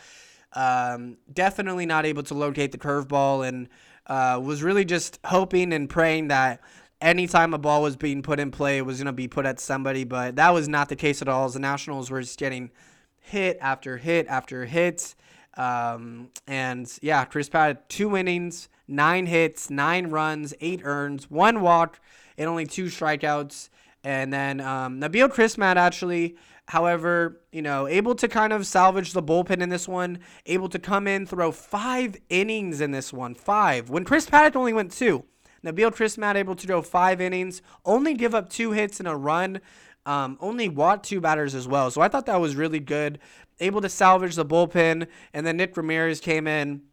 Um, 0.53 1.17
definitely 1.31 1.85
not 1.85 2.05
able 2.05 2.23
to 2.23 2.33
locate 2.33 2.71
the 2.71 2.77
curveball 2.77 3.47
and 3.47 3.69
uh, 4.07 4.39
was 4.43 4.63
really 4.63 4.83
just 4.85 5.19
hoping 5.25 5.71
and 5.71 5.89
praying 5.89 6.27
that 6.27 6.61
anytime 6.99 7.53
a 7.53 7.57
ball 7.57 7.81
was 7.81 7.95
being 7.95 8.21
put 8.21 8.39
in 8.39 8.51
play, 8.51 8.77
it 8.77 8.85
was 8.85 8.97
going 8.97 9.05
to 9.05 9.13
be 9.13 9.27
put 9.27 9.45
at 9.45 9.59
somebody. 9.59 10.03
But 10.03 10.35
that 10.35 10.53
was 10.53 10.67
not 10.67 10.89
the 10.89 10.95
case 10.95 11.21
at 11.21 11.27
all. 11.27 11.45
As 11.45 11.53
the 11.53 11.59
Nationals 11.59 12.11
were 12.11 12.21
just 12.21 12.39
getting 12.39 12.71
hit 13.19 13.57
after 13.61 13.97
hit 13.97 14.27
after 14.27 14.65
hit. 14.65 15.15
Um, 15.57 16.29
and 16.47 16.91
yeah, 17.01 17.25
Chris 17.25 17.49
Pat 17.49 17.89
two 17.89 18.15
innings, 18.15 18.69
nine 18.87 19.25
hits, 19.25 19.69
nine 19.69 20.07
runs, 20.07 20.53
eight 20.61 20.81
earns, 20.83 21.29
one 21.29 21.61
walk, 21.61 21.99
and 22.37 22.49
only 22.49 22.65
two 22.65 22.85
strikeouts. 22.85 23.69
And 24.03 24.33
then 24.33 24.61
um, 24.61 24.99
Nabil 24.99 25.29
Crismatt 25.29 25.75
actually 25.75 26.35
However, 26.71 27.41
you 27.51 27.61
know, 27.61 27.85
able 27.85 28.15
to 28.15 28.29
kind 28.29 28.53
of 28.53 28.65
salvage 28.65 29.11
the 29.11 29.21
bullpen 29.21 29.61
in 29.61 29.67
this 29.67 29.89
one, 29.89 30.19
able 30.45 30.69
to 30.69 30.79
come 30.79 31.05
in, 31.05 31.25
throw 31.25 31.51
five 31.51 32.15
innings 32.29 32.79
in 32.79 32.91
this 32.91 33.11
one. 33.11 33.35
Five. 33.35 33.89
When 33.89 34.05
Chris 34.05 34.25
Paddack 34.25 34.55
only 34.55 34.71
went 34.71 34.93
two. 34.93 35.25
Nabil 35.65 35.93
Crismatt 35.93 36.35
able 36.35 36.55
to 36.55 36.65
go 36.65 36.81
five 36.81 37.19
innings, 37.19 37.61
only 37.83 38.13
give 38.13 38.33
up 38.33 38.49
two 38.49 38.71
hits 38.71 38.99
and 38.99 39.09
a 39.09 39.17
run, 39.17 39.59
um, 40.05 40.37
only 40.39 40.69
walked 40.69 41.05
two 41.05 41.19
batters 41.19 41.55
as 41.55 41.67
well. 41.67 41.91
So 41.91 41.99
I 41.99 42.07
thought 42.07 42.25
that 42.27 42.39
was 42.39 42.55
really 42.55 42.79
good. 42.79 43.19
Able 43.59 43.81
to 43.81 43.89
salvage 43.89 44.35
the 44.35 44.45
bullpen, 44.45 45.07
and 45.33 45.45
then 45.45 45.57
Nick 45.57 45.75
Ramirez 45.75 46.21
came 46.21 46.47
in 46.47 46.83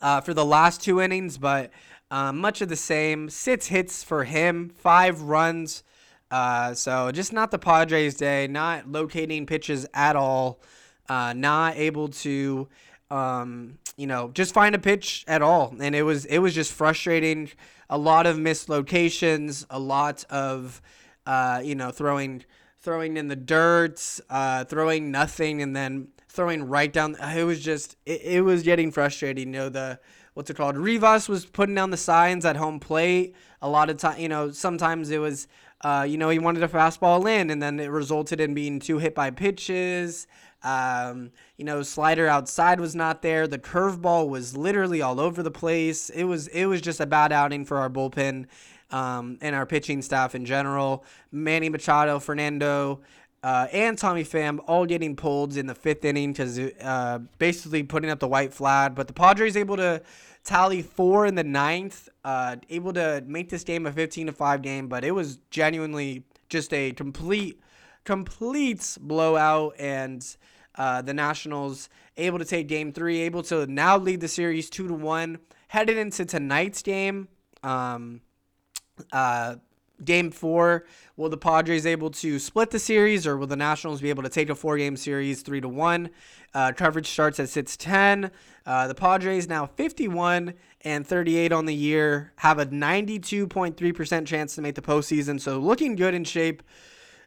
uh, 0.00 0.20
for 0.20 0.32
the 0.32 0.44
last 0.44 0.80
two 0.80 1.00
innings, 1.00 1.38
but 1.38 1.72
uh, 2.12 2.32
much 2.32 2.60
of 2.60 2.68
the 2.68 2.76
same. 2.76 3.28
Six 3.30 3.66
hits 3.66 4.04
for 4.04 4.22
him, 4.22 4.68
five 4.68 5.22
runs. 5.22 5.82
Uh, 6.32 6.72
so 6.72 7.12
just 7.12 7.32
not 7.32 7.50
the 7.50 7.58
Padres' 7.58 8.14
day. 8.14 8.46
Not 8.48 8.90
locating 8.90 9.44
pitches 9.44 9.86
at 9.92 10.16
all. 10.16 10.60
Uh, 11.08 11.34
not 11.34 11.76
able 11.76 12.08
to, 12.08 12.68
um, 13.10 13.78
you 13.98 14.06
know, 14.06 14.30
just 14.32 14.54
find 14.54 14.74
a 14.74 14.78
pitch 14.78 15.24
at 15.28 15.42
all. 15.42 15.74
And 15.78 15.94
it 15.94 16.02
was 16.02 16.24
it 16.24 16.38
was 16.38 16.54
just 16.54 16.72
frustrating. 16.72 17.50
A 17.90 17.98
lot 17.98 18.26
of 18.26 18.38
mislocations. 18.38 19.66
A 19.68 19.78
lot 19.78 20.24
of, 20.30 20.80
uh, 21.26 21.60
you 21.62 21.74
know, 21.74 21.90
throwing 21.90 22.44
throwing 22.80 23.18
in 23.18 23.28
the 23.28 23.36
dirt, 23.36 24.20
uh, 24.30 24.64
throwing 24.64 25.10
nothing, 25.10 25.60
and 25.60 25.76
then 25.76 26.08
throwing 26.28 26.64
right 26.66 26.92
down. 26.92 27.14
It 27.36 27.44
was 27.44 27.60
just 27.60 27.96
it, 28.06 28.22
it 28.22 28.40
was 28.40 28.62
getting 28.62 28.90
frustrating. 28.90 29.48
You 29.48 29.52
know 29.52 29.68
the 29.68 30.00
what's 30.32 30.48
it 30.48 30.56
called? 30.56 30.78
Rivas 30.78 31.28
was 31.28 31.44
putting 31.44 31.74
down 31.74 31.90
the 31.90 31.98
signs 31.98 32.46
at 32.46 32.56
home 32.56 32.80
plate. 32.80 33.34
A 33.60 33.68
lot 33.68 33.90
of 33.90 33.98
time, 33.98 34.18
you 34.18 34.28
know, 34.28 34.50
sometimes 34.50 35.10
it 35.10 35.18
was 35.18 35.46
uh, 35.82 36.06
you 36.08 36.16
know, 36.16 36.28
he 36.28 36.38
wanted 36.38 36.62
a 36.62 36.68
fastball 36.68 37.28
in, 37.28 37.50
and 37.50 37.62
then 37.62 37.80
it 37.80 37.90
resulted 37.90 38.40
in 38.40 38.54
being 38.54 38.78
two 38.78 38.98
hit 38.98 39.14
by 39.14 39.30
pitches. 39.30 40.26
Um, 40.62 41.32
you 41.56 41.64
know, 41.64 41.82
slider 41.82 42.28
outside 42.28 42.78
was 42.78 42.94
not 42.94 43.22
there. 43.22 43.48
The 43.48 43.58
curveball 43.58 44.28
was 44.28 44.56
literally 44.56 45.02
all 45.02 45.18
over 45.18 45.42
the 45.42 45.50
place. 45.50 46.08
It 46.10 46.24
was 46.24 46.46
it 46.48 46.66
was 46.66 46.80
just 46.80 47.00
a 47.00 47.06
bad 47.06 47.32
outing 47.32 47.64
for 47.64 47.78
our 47.78 47.90
bullpen 47.90 48.46
um, 48.90 49.38
and 49.40 49.56
our 49.56 49.66
pitching 49.66 50.02
staff 50.02 50.34
in 50.36 50.44
general. 50.44 51.04
Manny 51.32 51.68
Machado, 51.68 52.20
Fernando, 52.20 53.00
uh, 53.42 53.66
and 53.72 53.98
Tommy 53.98 54.22
Pham 54.22 54.60
all 54.68 54.86
getting 54.86 55.16
pulled 55.16 55.56
in 55.56 55.66
the 55.66 55.74
fifth 55.74 56.04
inning 56.04 56.30
because 56.32 56.58
uh, 56.58 57.18
basically 57.38 57.82
putting 57.82 58.10
up 58.10 58.20
the 58.20 58.28
white 58.28 58.54
flag. 58.54 58.94
But 58.94 59.08
the 59.08 59.14
Padres 59.14 59.56
able 59.56 59.76
to 59.78 60.00
tally 60.44 60.82
four 60.82 61.26
in 61.26 61.34
the 61.34 61.44
ninth, 61.44 62.08
uh, 62.24 62.56
able 62.70 62.92
to 62.92 63.22
make 63.26 63.48
this 63.48 63.64
game 63.64 63.86
a 63.86 63.92
15 63.92 64.28
to 64.28 64.32
5 64.32 64.62
game, 64.62 64.88
but 64.88 65.04
it 65.04 65.12
was 65.12 65.38
genuinely 65.50 66.24
just 66.48 66.72
a 66.72 66.92
complete, 66.92 67.60
complete 68.04 68.96
blowout. 69.00 69.74
And 69.78 70.24
uh, 70.74 71.02
the 71.02 71.14
Nationals 71.14 71.88
able 72.16 72.38
to 72.38 72.44
take 72.44 72.68
game 72.68 72.92
three, 72.92 73.20
able 73.20 73.42
to 73.44 73.66
now 73.66 73.96
lead 73.98 74.20
the 74.20 74.28
series 74.28 74.68
2 74.70 74.88
to 74.88 74.94
1. 74.94 75.38
Headed 75.68 75.96
into 75.96 76.24
tonight's 76.24 76.82
game, 76.82 77.28
um, 77.62 78.20
uh, 79.10 79.56
game 80.04 80.30
four, 80.30 80.84
will 81.16 81.28
the 81.28 81.36
Padres 81.36 81.86
able 81.86 82.10
to 82.10 82.38
split 82.38 82.70
the 82.70 82.78
series, 82.78 83.26
or 83.26 83.36
will 83.36 83.46
the 83.46 83.56
Nationals 83.56 84.00
be 84.00 84.10
able 84.10 84.22
to 84.22 84.28
take 84.28 84.50
a 84.50 84.54
four-game 84.54 84.96
series, 84.96 85.42
three 85.42 85.60
to 85.60 85.68
one? 85.68 86.10
Uh, 86.54 86.72
coverage 86.72 87.08
starts 87.08 87.40
at 87.40 87.48
6:10. 87.48 88.30
Uh, 88.64 88.86
the 88.86 88.94
Padres 88.94 89.48
now 89.48 89.66
51 89.66 90.54
and 90.82 91.06
38 91.06 91.52
on 91.52 91.66
the 91.66 91.74
year, 91.74 92.32
have 92.36 92.58
a 92.58 92.66
92.3% 92.66 94.26
chance 94.26 94.54
to 94.54 94.62
make 94.62 94.74
the 94.74 94.82
postseason. 94.82 95.40
So 95.40 95.58
looking 95.58 95.96
good 95.96 96.14
in 96.14 96.24
shape. 96.24 96.62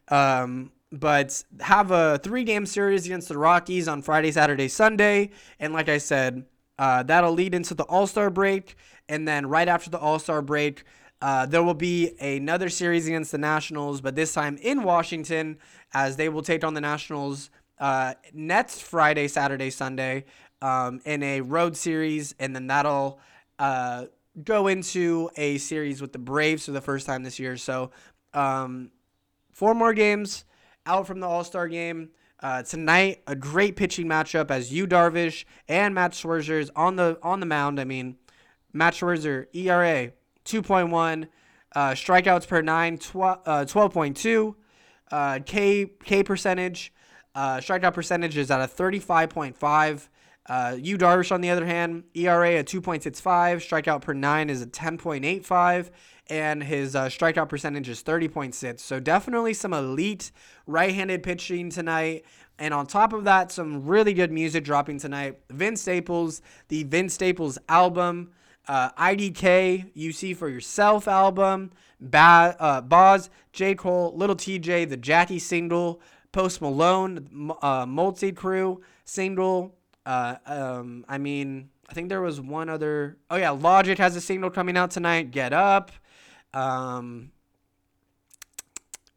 Um, 0.08 0.72
but 0.92 1.42
have 1.60 1.90
a 1.90 2.18
three 2.18 2.44
game 2.44 2.66
series 2.66 3.06
against 3.06 3.28
the 3.28 3.38
Rockies 3.38 3.88
on 3.88 4.02
Friday, 4.02 4.30
Saturday, 4.30 4.68
Sunday. 4.68 5.30
And 5.58 5.72
like 5.72 5.88
I 5.88 5.98
said, 5.98 6.44
uh, 6.78 7.02
that'll 7.02 7.32
lead 7.32 7.54
into 7.54 7.74
the 7.74 7.84
All 7.84 8.06
Star 8.06 8.30
break. 8.30 8.76
And 9.08 9.26
then 9.26 9.46
right 9.46 9.68
after 9.68 9.90
the 9.90 9.98
All 9.98 10.18
Star 10.18 10.42
break, 10.42 10.84
uh, 11.22 11.46
there 11.46 11.62
will 11.62 11.74
be 11.74 12.14
another 12.20 12.68
series 12.68 13.06
against 13.06 13.32
the 13.32 13.38
Nationals, 13.38 14.00
but 14.00 14.14
this 14.14 14.32
time 14.32 14.58
in 14.60 14.82
Washington, 14.82 15.58
as 15.94 16.16
they 16.16 16.28
will 16.28 16.42
take 16.42 16.62
on 16.62 16.74
the 16.74 16.80
Nationals 16.80 17.50
uh, 17.78 18.14
next 18.32 18.82
Friday, 18.82 19.28
Saturday, 19.28 19.70
Sunday 19.70 20.24
um, 20.60 21.00
in 21.04 21.22
a 21.22 21.40
road 21.40 21.76
series, 21.76 22.34
and 22.38 22.54
then 22.54 22.66
that'll 22.66 23.18
uh, 23.58 24.06
go 24.44 24.66
into 24.66 25.30
a 25.36 25.58
series 25.58 26.00
with 26.00 26.12
the 26.12 26.18
Braves 26.18 26.66
for 26.66 26.72
the 26.72 26.80
first 26.80 27.06
time 27.06 27.22
this 27.22 27.38
year. 27.38 27.56
So, 27.56 27.90
um, 28.34 28.90
four 29.52 29.74
more 29.74 29.94
games 29.94 30.44
out 30.84 31.06
from 31.06 31.20
the 31.20 31.26
All 31.26 31.44
Star 31.44 31.68
game. 31.68 32.10
Uh, 32.40 32.62
tonight, 32.62 33.22
a 33.26 33.34
great 33.34 33.76
pitching 33.76 34.06
matchup 34.06 34.50
as 34.50 34.70
Yu 34.70 34.86
Darvish 34.86 35.46
and 35.68 35.94
Max 35.94 36.22
Scherzer 36.22 36.60
is 36.60 36.70
on 36.76 36.96
the 36.96 37.18
on 37.22 37.40
the 37.40 37.46
mound. 37.46 37.80
I 37.80 37.84
mean, 37.84 38.16
Max 38.74 39.00
Scherzer 39.00 39.46
ERA 39.54 40.12
2.1, 40.46 41.28
uh, 41.74 41.90
strikeouts 41.90 42.48
per 42.48 42.62
nine 42.62 42.96
tw- 42.96 43.16
uh, 43.16 43.64
12.2, 43.66 44.54
uh, 45.10 45.40
K 45.44 45.90
K 46.04 46.22
percentage, 46.22 46.92
uh, 47.36 47.58
strikeout 47.58 47.92
percentage 47.92 48.36
is 48.38 48.50
at 48.50 48.60
a 48.60 48.66
35.5. 48.66 50.08
Uh, 50.48 50.76
Yu 50.80 50.96
Darvish, 50.96 51.30
on 51.30 51.42
the 51.42 51.50
other 51.50 51.66
hand, 51.66 52.04
ERA 52.14 52.54
at 52.54 52.66
2.65, 52.66 53.12
strikeout 53.56 54.00
per 54.00 54.14
nine 54.14 54.48
is 54.48 54.62
a 54.62 54.66
10.85, 54.66 55.90
and 56.28 56.62
his 56.62 56.96
uh, 56.96 57.06
strikeout 57.06 57.48
percentage 57.48 57.88
is 57.88 58.02
30.6. 58.02 58.80
So 58.80 59.00
definitely 59.00 59.52
some 59.52 59.74
elite 59.74 60.30
right-handed 60.66 61.22
pitching 61.22 61.68
tonight. 61.68 62.24
And 62.58 62.72
on 62.72 62.86
top 62.86 63.12
of 63.12 63.24
that, 63.24 63.52
some 63.52 63.86
really 63.86 64.14
good 64.14 64.32
music 64.32 64.64
dropping 64.64 64.98
tonight. 64.98 65.38
Vince 65.50 65.82
Staples, 65.82 66.40
the 66.68 66.84
Vince 66.84 67.12
Staples 67.12 67.58
album, 67.68 68.30
uh, 68.68 68.90
IDK, 68.92 69.90
You 69.94 70.12
See 70.12 70.34
For 70.34 70.48
Yourself 70.48 71.08
album, 71.08 71.72
ba- 72.00 72.56
uh, 72.58 72.80
Bas, 72.80 73.30
J. 73.52 73.74
Cole, 73.74 74.12
Lil 74.16 74.34
Tjay, 74.34 74.88
the 74.88 74.96
Jackie 74.96 75.38
single, 75.38 76.00
Post 76.32 76.60
Malone, 76.60 77.52
uh, 77.62 77.86
Motley 77.86 78.32
Crew 78.32 78.82
single, 79.04 79.74
uh, 80.04 80.36
um, 80.46 81.04
I 81.08 81.18
mean, 81.18 81.70
I 81.88 81.94
think 81.94 82.08
there 82.08 82.20
was 82.20 82.40
one 82.40 82.68
other. 82.68 83.16
Oh 83.30 83.36
yeah, 83.36 83.50
Logic 83.50 83.98
has 83.98 84.16
a 84.16 84.20
single 84.20 84.50
coming 84.50 84.76
out 84.76 84.90
tonight. 84.90 85.30
Get 85.30 85.52
up. 85.52 85.90
Um, 86.54 87.30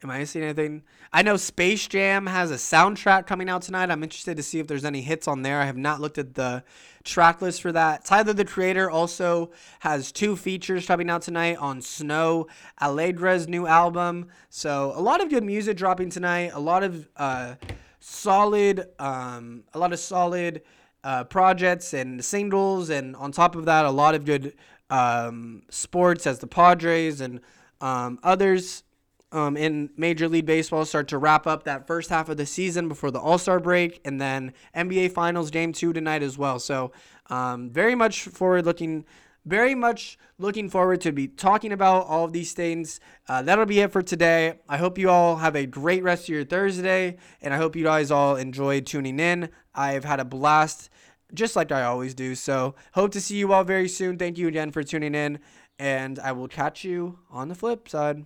am 0.03 0.11
I 0.11 0.19
missing 0.19 0.43
anything? 0.43 0.83
I 1.11 1.23
know 1.23 1.37
Space 1.37 1.87
Jam 1.87 2.27
has 2.27 2.51
a 2.51 2.55
soundtrack 2.55 3.27
coming 3.27 3.49
out 3.49 3.61
tonight. 3.61 3.89
I'm 3.89 4.03
interested 4.03 4.37
to 4.37 4.43
see 4.43 4.59
if 4.59 4.67
there's 4.67 4.85
any 4.85 5.01
hits 5.01 5.27
on 5.27 5.41
there. 5.41 5.59
I 5.59 5.65
have 5.65 5.77
not 5.77 5.99
looked 5.99 6.17
at 6.17 6.35
the 6.35 6.63
track 7.03 7.41
list 7.41 7.61
for 7.61 7.71
that. 7.71 8.05
Tyler 8.05 8.33
the 8.33 8.45
Creator 8.45 8.89
also 8.89 9.51
has 9.79 10.11
two 10.11 10.35
features 10.35 10.85
coming 10.85 11.09
out 11.09 11.21
tonight 11.21 11.57
on 11.57 11.79
Snoh 11.81 12.47
Aalegra's 12.81 13.47
new 13.47 13.65
album. 13.65 14.27
So 14.49 14.93
a 14.95 15.01
lot 15.01 15.21
of 15.21 15.29
good 15.29 15.43
music 15.43 15.77
dropping 15.77 16.09
tonight. 16.09 16.51
A 16.53 16.59
lot 16.59 16.83
of 16.83 17.09
uh, 17.17 17.55
solid, 17.99 18.85
um, 18.99 19.63
a 19.73 19.79
lot 19.79 19.91
of 19.91 19.99
solid 19.99 20.61
uh, 21.03 21.23
projects 21.25 21.93
and 21.93 22.23
singles, 22.23 22.89
and 22.89 23.15
on 23.15 23.31
top 23.31 23.55
of 23.55 23.65
that, 23.65 23.85
a 23.85 23.91
lot 23.91 24.15
of 24.15 24.25
good 24.25 24.53
um, 24.89 25.63
sports 25.69 26.27
as 26.27 26.39
the 26.39 26.47
Padres 26.47 27.21
and 27.21 27.41
um, 27.81 28.19
others 28.23 28.83
um, 29.31 29.55
in 29.55 29.89
Major 29.95 30.27
League 30.27 30.45
Baseball 30.45 30.85
start 30.85 31.07
to 31.09 31.17
wrap 31.17 31.45
up 31.45 31.63
that 31.63 31.87
first 31.87 32.09
half 32.09 32.29
of 32.29 32.37
the 32.37 32.45
season 32.45 32.87
before 32.87 33.11
the 33.11 33.19
All 33.19 33.37
Star 33.37 33.59
break, 33.59 34.01
and 34.05 34.19
then 34.19 34.53
NBA 34.75 35.11
Finals 35.11 35.51
Game 35.51 35.73
Two 35.73 35.93
tonight 35.93 36.23
as 36.23 36.37
well. 36.37 36.59
So, 36.59 36.91
um, 37.27 37.69
very 37.69 37.95
much 37.95 38.23
forward 38.23 38.65
looking 38.65 39.05
very 39.45 39.73
much 39.73 40.17
looking 40.37 40.69
forward 40.69 41.01
to 41.01 41.11
be 41.11 41.27
talking 41.27 41.71
about 41.71 42.05
all 42.07 42.25
of 42.25 42.33
these 42.33 42.53
things. 42.53 42.99
Uh, 43.27 43.41
that'll 43.41 43.65
be 43.65 43.79
it 43.79 43.91
for 43.91 44.01
today. 44.01 44.59
I 44.67 44.77
hope 44.77 44.97
you 44.97 45.09
all 45.09 45.37
have 45.37 45.55
a 45.55 45.65
great 45.65 46.03
rest 46.03 46.23
of 46.23 46.29
your 46.29 46.45
Thursday, 46.45 47.17
and 47.41 47.53
I 47.53 47.57
hope 47.57 47.75
you 47.75 47.83
guys 47.83 48.11
all 48.11 48.35
enjoyed 48.35 48.85
tuning 48.85 49.19
in. 49.19 49.49
I've 49.73 50.05
had 50.05 50.19
a 50.19 50.25
blast, 50.25 50.89
just 51.33 51.55
like 51.55 51.71
I 51.71 51.83
always 51.83 52.13
do. 52.13 52.35
So, 52.35 52.75
hope 52.93 53.11
to 53.11 53.21
see 53.21 53.37
you 53.37 53.53
all 53.53 53.63
very 53.63 53.87
soon. 53.87 54.17
Thank 54.17 54.37
you 54.37 54.47
again 54.47 54.71
for 54.71 54.83
tuning 54.83 55.15
in, 55.15 55.39
and 55.77 56.19
I 56.19 56.31
will 56.31 56.47
catch 56.47 56.83
you 56.83 57.19
on 57.29 57.47
the 57.47 57.55
flip 57.55 57.89
side. 57.89 58.25